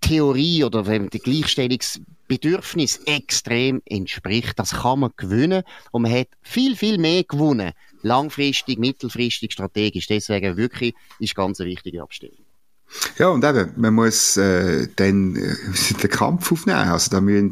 Theorie 0.01 0.65
oder 0.65 0.83
die 0.83 1.19
Gleichstellungsbedürfnis 2.29 3.01
extrem 3.07 3.83
entspricht. 3.87 4.59
Das 4.59 4.71
kann 4.71 5.01
man 5.01 5.13
gewinnen 5.17 5.63
und 5.91 6.03
man 6.03 6.13
hat 6.13 6.29
viel, 6.43 6.77
viel 6.77 6.99
mehr 6.99 7.25
gewonnen. 7.25 7.73
Langfristig, 8.03 8.79
mittelfristig, 8.79 9.53
strategisch. 9.53 10.07
Deswegen 10.07 10.57
wirklich 10.57 10.95
ist 11.19 11.35
ganz 11.35 11.61
eine 11.61 11.71
wichtige 11.71 12.03
Abstimmung. 12.03 12.48
Ja, 13.19 13.29
und 13.29 13.45
eben, 13.45 13.71
man 13.77 13.95
muss 13.95 14.37
äh, 14.37 14.89
dann 14.97 15.37
äh, 15.37 15.57
den 16.03 16.11
Kampf 16.11 16.51
aufnehmen. 16.53 16.89
Also 16.89 17.11
da 17.11 17.21
müssen 17.21 17.51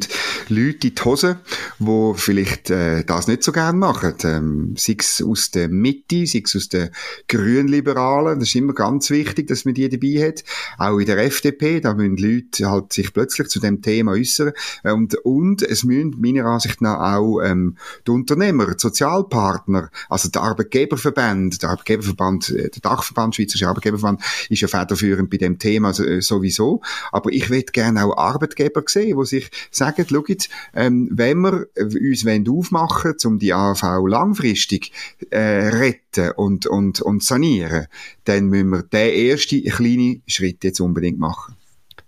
Leute 0.49 0.87
in 0.87 0.95
die 0.95 1.01
Hose, 1.03 1.39
die 1.79 2.13
vielleicht 2.15 2.69
äh, 2.69 3.03
das 3.03 3.27
nicht 3.27 3.43
so 3.43 3.51
gerne 3.51 3.77
machen. 3.77 4.15
Ähm, 4.23 4.75
sei 4.77 4.95
es 4.99 5.21
aus 5.21 5.51
der 5.51 5.69
Mitte, 5.69 6.25
sei 6.25 6.41
es 6.43 6.55
aus 6.55 6.69
den 6.69 6.89
Grünliberalen. 7.27 8.39
Das 8.39 8.49
ist 8.49 8.55
immer 8.55 8.73
ganz 8.73 9.09
wichtig, 9.09 9.47
dass 9.47 9.65
man 9.65 9.75
die 9.75 9.89
dabei 9.89 10.27
hat. 10.27 10.43
Auch 10.79 10.97
in 10.97 11.05
der 11.05 11.19
FDP, 11.19 11.81
da 11.81 11.93
müssen 11.93 12.17
Leute 12.17 12.69
halt 12.69 12.93
sich 12.93 13.13
plötzlich 13.13 13.49
zu 13.49 13.59
dem 13.59 13.81
Thema 13.81 14.13
äußern. 14.13 14.53
Und, 14.83 15.15
und 15.23 15.61
es 15.61 15.83
müssen 15.83 16.15
meiner 16.19 16.45
Ansicht 16.45 16.81
nach 16.81 17.15
auch 17.15 17.41
ähm, 17.41 17.77
die 18.07 18.11
Unternehmer, 18.11 18.65
die 18.65 18.79
Sozialpartner, 18.79 19.91
also 20.09 20.29
der 20.29 20.41
Arbeitgeberverband, 20.41 21.61
der 21.61 21.69
Arbeitgeberverband, 21.69 22.49
äh, 22.49 22.69
der 22.69 22.81
Dachverband, 22.81 23.35
Schweizerische 23.35 23.67
Arbeitgeberverband, 23.67 24.21
ist 24.49 24.61
ja 24.61 24.67
federführend 24.67 25.26
und 25.27 25.29
bei 25.29 25.37
dem 25.37 25.59
Thema 25.59 25.91
äh, 25.99 26.21
sowieso. 26.21 26.81
Aber 27.11 27.31
ich 27.31 27.49
würde 27.49 27.71
gerne 27.71 28.05
auch 28.05 28.17
Arbeitgeber 28.17 28.83
sehen, 28.87 29.17
die 29.19 29.25
sich 29.25 29.51
sagen, 29.71 30.05
schau 30.09 30.23
jetzt, 30.27 30.49
ähm, 30.73 31.09
wenn 31.11 31.41
wir 31.41 31.67
uns 31.75 32.25
aufmachen 32.49 33.11
wollen, 33.11 33.17
um 33.25 33.39
die 33.39 33.53
AV 33.53 34.07
langfristig 34.07 34.91
äh, 35.29 35.69
retten 35.69 36.31
und, 36.31 36.65
und, 36.65 37.01
und 37.01 37.23
sanieren, 37.23 37.87
dann 38.25 38.47
müssen 38.47 38.69
wir 38.69 38.83
den 38.83 39.29
ersten 39.29 39.63
kleinen 39.63 40.23
Schritt 40.27 40.63
jetzt 40.63 40.79
unbedingt 40.79 41.19
machen. 41.19 41.55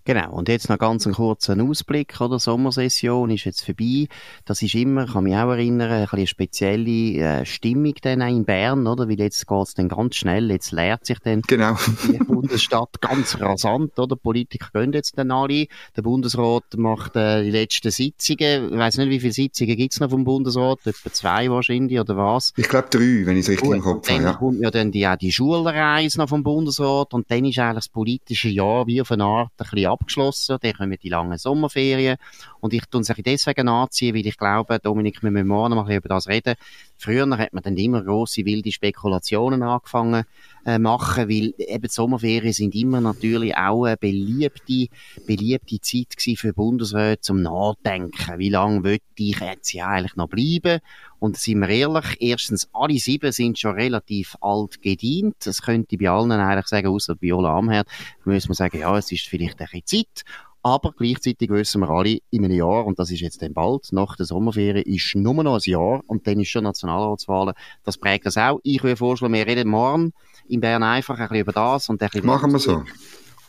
Genau, 0.05 0.31
und 0.31 0.49
jetzt 0.49 0.69
noch 0.69 0.77
ganz 0.77 1.05
einen 1.05 1.15
kurzen 1.15 1.61
Ausblick, 1.61 2.19
oder? 2.19 2.39
Sommersession 2.39 3.29
ist 3.29 3.45
jetzt 3.45 3.63
vorbei. 3.63 4.07
Das 4.45 4.61
ist 4.61 4.73
immer, 4.75 5.05
kann 5.05 5.25
mich 5.25 5.35
auch 5.35 5.51
erinnern, 5.51 5.91
ein 5.91 6.07
eine 6.11 6.27
spezielle 6.27 7.41
äh, 7.41 7.45
Stimmung 7.45 7.93
dann 8.01 8.21
in 8.21 8.45
Bern, 8.45 8.87
oder? 8.87 9.07
Weil 9.07 9.19
jetzt 9.19 9.47
geht's 9.47 9.73
dann 9.73 9.89
ganz 9.89 10.15
schnell, 10.15 10.49
jetzt 10.51 10.71
leert 10.71 11.05
sich 11.05 11.19
dann 11.19 11.41
genau. 11.41 11.77
die 12.07 12.17
Bundesstadt 12.17 12.89
ganz 13.01 13.39
rasant, 13.39 13.99
oder? 13.99 14.15
Politiker 14.15 14.69
gehen 14.73 14.93
jetzt 14.93 15.17
dann 15.17 15.31
alle. 15.31 15.67
Der 15.95 16.01
Bundesrat 16.01 16.63
macht 16.77 17.15
äh, 17.15 17.43
die 17.43 17.51
letzten 17.51 17.91
Sitzungen. 17.91 18.73
Ich 18.73 18.77
weiss 18.77 18.97
nicht, 18.97 19.09
wie 19.09 19.19
viele 19.19 19.33
Sitzungen 19.33 19.75
gibt's 19.75 19.99
noch 19.99 20.09
vom 20.09 20.23
Bundesrat? 20.23 20.79
Etwa 20.85 21.11
zwei 21.11 21.49
wahrscheinlich, 21.49 21.99
oder 21.99 22.17
was? 22.17 22.53
Ich 22.57 22.67
glaube 22.67 22.87
drei, 22.89 23.25
wenn 23.25 23.37
ich 23.37 23.41
es 23.41 23.49
richtig 23.49 23.67
Gut, 23.67 23.77
im 23.77 23.83
Kopf 23.83 24.09
habe, 24.09 24.21
ja. 24.21 24.31
Dann 24.31 24.39
kommt 24.39 24.61
ja 24.61 24.71
dann 24.71 24.91
die, 24.91 25.07
auch 25.07 25.15
die 25.15 25.31
Schulreise 25.31 26.17
noch 26.17 26.29
vom 26.29 26.43
Bundesrat 26.43 27.13
und 27.13 27.29
dann 27.29 27.45
ist 27.45 27.59
eigentlich 27.59 27.75
das 27.75 27.89
politische 27.89 28.49
Jahr 28.49 28.87
wie 28.87 29.01
auf 29.01 29.11
eine 29.11 29.23
Art 29.23 29.51
ein 29.57 29.67
bisschen 29.69 29.88
abgeschlossen. 29.89 30.57
Dann 30.61 30.73
kommen 30.73 30.97
die 31.01 31.09
langen 31.09 31.37
Sommerferien. 31.37 32.17
Und 32.59 32.73
ich 32.73 32.85
tue 32.85 33.01
es 33.01 33.07
deswegen 33.07 33.67
anziehen, 33.67 34.15
weil 34.15 34.25
ich 34.25 34.37
glaube, 34.37 34.79
Dominik, 34.79 35.21
wir 35.23 35.31
müssen 35.31 35.47
morgen 35.47 35.75
mal 35.75 35.91
über 35.91 36.09
das 36.09 36.27
reden. 36.27 36.55
Früher 37.01 37.37
hat 37.37 37.53
man 37.53 37.63
dann 37.63 37.77
immer 37.77 38.03
grosse 38.03 38.43
wilde 38.43 38.73
Spekulationen 38.73 39.63
angefangen 39.63 40.25
äh, 40.65 40.77
machen, 40.77 41.29
weil 41.29 41.53
eben 41.57 41.83
die 41.83 41.87
Sommerferien 41.87 42.51
sind 42.51 42.75
immer 42.75 42.99
natürlich 42.99 43.55
auch 43.55 43.85
eine 43.85 43.95
beliebte, 43.95 44.87
beliebte 45.25 45.79
Zeit 45.79 46.37
für 46.37 46.51
Bundesräte 46.51 47.21
zum 47.21 47.41
Nachdenken. 47.41 48.37
Wie 48.37 48.49
lange 48.49 48.83
will 48.83 48.99
ich 49.15 49.39
jetzt 49.39 49.71
ja 49.71 49.87
eigentlich 49.87 50.17
noch 50.17 50.27
bleiben? 50.27 50.81
Und 51.19 51.37
sind 51.37 51.59
wir 51.59 51.69
ehrlich, 51.69 52.17
erstens, 52.19 52.69
alle 52.73 52.99
sieben 52.99 53.31
sind 53.31 53.57
schon 53.57 53.75
relativ 53.75 54.35
alt 54.41 54.81
gedient. 54.81 55.35
Das 55.45 55.61
könnte 55.61 55.97
bei 55.97 56.09
allen 56.09 56.31
eigentlich 56.33 56.67
sagen, 56.67 56.87
außer 56.87 57.15
Viola 57.21 57.57
Amherd, 57.57 57.87
müssen 58.25 58.49
wir 58.49 58.55
sagen, 58.55 58.79
ja, 58.79 58.97
es 58.97 59.09
ist 59.11 59.27
vielleicht 59.27 59.61
ein 59.61 59.67
bisschen 59.71 59.85
Zeit. 59.85 60.25
Aber 60.61 60.93
gleichzeitig 60.97 61.49
wissen 61.49 61.81
wir 61.81 61.89
alle, 61.89 62.19
in 62.31 62.43
einem 62.43 62.57
Jahr, 62.57 62.85
und 62.85 62.99
das 62.99 63.11
ist 63.11 63.21
jetzt 63.21 63.41
dann 63.41 63.53
bald, 63.53 63.91
nach 63.91 64.15
der 64.17 64.25
Sommerferien, 64.25 64.83
ist 64.83 65.15
nur 65.15 65.43
noch 65.43 65.55
ein 65.55 65.61
Jahr 65.63 66.01
und 66.07 66.27
dann 66.27 66.39
ist 66.39 66.49
schon 66.49 66.63
Nationalratswahlen. 66.63 67.53
Das 67.83 67.97
prägt 67.97 68.25
das 68.25 68.37
auch. 68.37 68.59
Ich 68.63 68.83
würde 68.83 68.97
vorschlagen, 68.97 69.33
wir 69.33 69.47
reden 69.47 69.69
morgen 69.69 70.13
in 70.49 70.59
Bern 70.59 70.83
einfach 70.83 71.17
ein 71.17 71.27
bisschen 71.27 71.41
über 71.41 71.51
das 71.53 71.89
und 71.89 72.01
ein 72.01 72.09
bisschen 72.09 72.25
Machen 72.25 72.51
wir 72.51 72.59
so. 72.59 72.83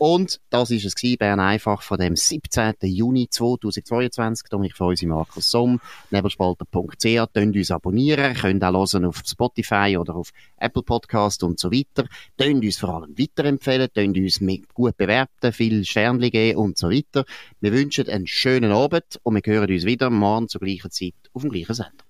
Und 0.03 0.41
das 0.49 0.71
ist 0.71 0.87
es 0.87 0.95
gewesen, 0.95 1.19
Bern 1.19 1.41
einfach 1.41 1.83
von 1.83 1.99
dem 1.99 2.17
17. 2.17 2.73
Juni 2.85 3.29
2022. 3.29 4.49
Dominik 4.49 4.75
Feusi, 4.75 5.05
Markus 5.05 5.51
Somm, 5.51 5.79
nebelspalter.ch. 6.11 7.33
Könnt 7.35 7.55
uns 7.55 7.71
abonnieren, 7.71 8.33
könnt 8.33 8.65
auch 8.65 8.73
hören 8.73 9.05
auf 9.05 9.21
Spotify 9.27 9.99
oder 10.01 10.17
auf 10.17 10.31
Apple 10.57 10.85
Podcast 10.85 11.43
und 11.43 11.61
so 11.61 11.71
weiter. 11.71 12.09
Könnt 12.39 12.65
uns 12.65 12.79
vor 12.79 12.95
allem 12.95 13.15
weiterempfehlen, 13.19 13.89
könnt 13.95 14.17
uns 14.17 14.41
mit 14.41 14.73
gut 14.73 14.97
bewerten, 14.97 15.53
viel 15.53 15.85
Sternchen 15.85 16.31
geben 16.31 16.59
und 16.59 16.79
so 16.79 16.89
weiter. 16.89 17.27
Wir 17.61 17.73
wünschen 17.73 18.09
einen 18.09 18.27
schönen 18.27 18.73
Abend 18.73 19.21
und 19.23 19.35
wir 19.35 19.53
hören 19.53 19.71
uns 19.71 19.85
wieder 19.85 20.09
morgen 20.09 20.49
zur 20.49 20.63
gleichen 20.63 20.91
Zeit 20.91 21.13
auf 21.35 21.43
dem 21.43 21.51
gleichen 21.51 21.75
Sender. 21.75 22.10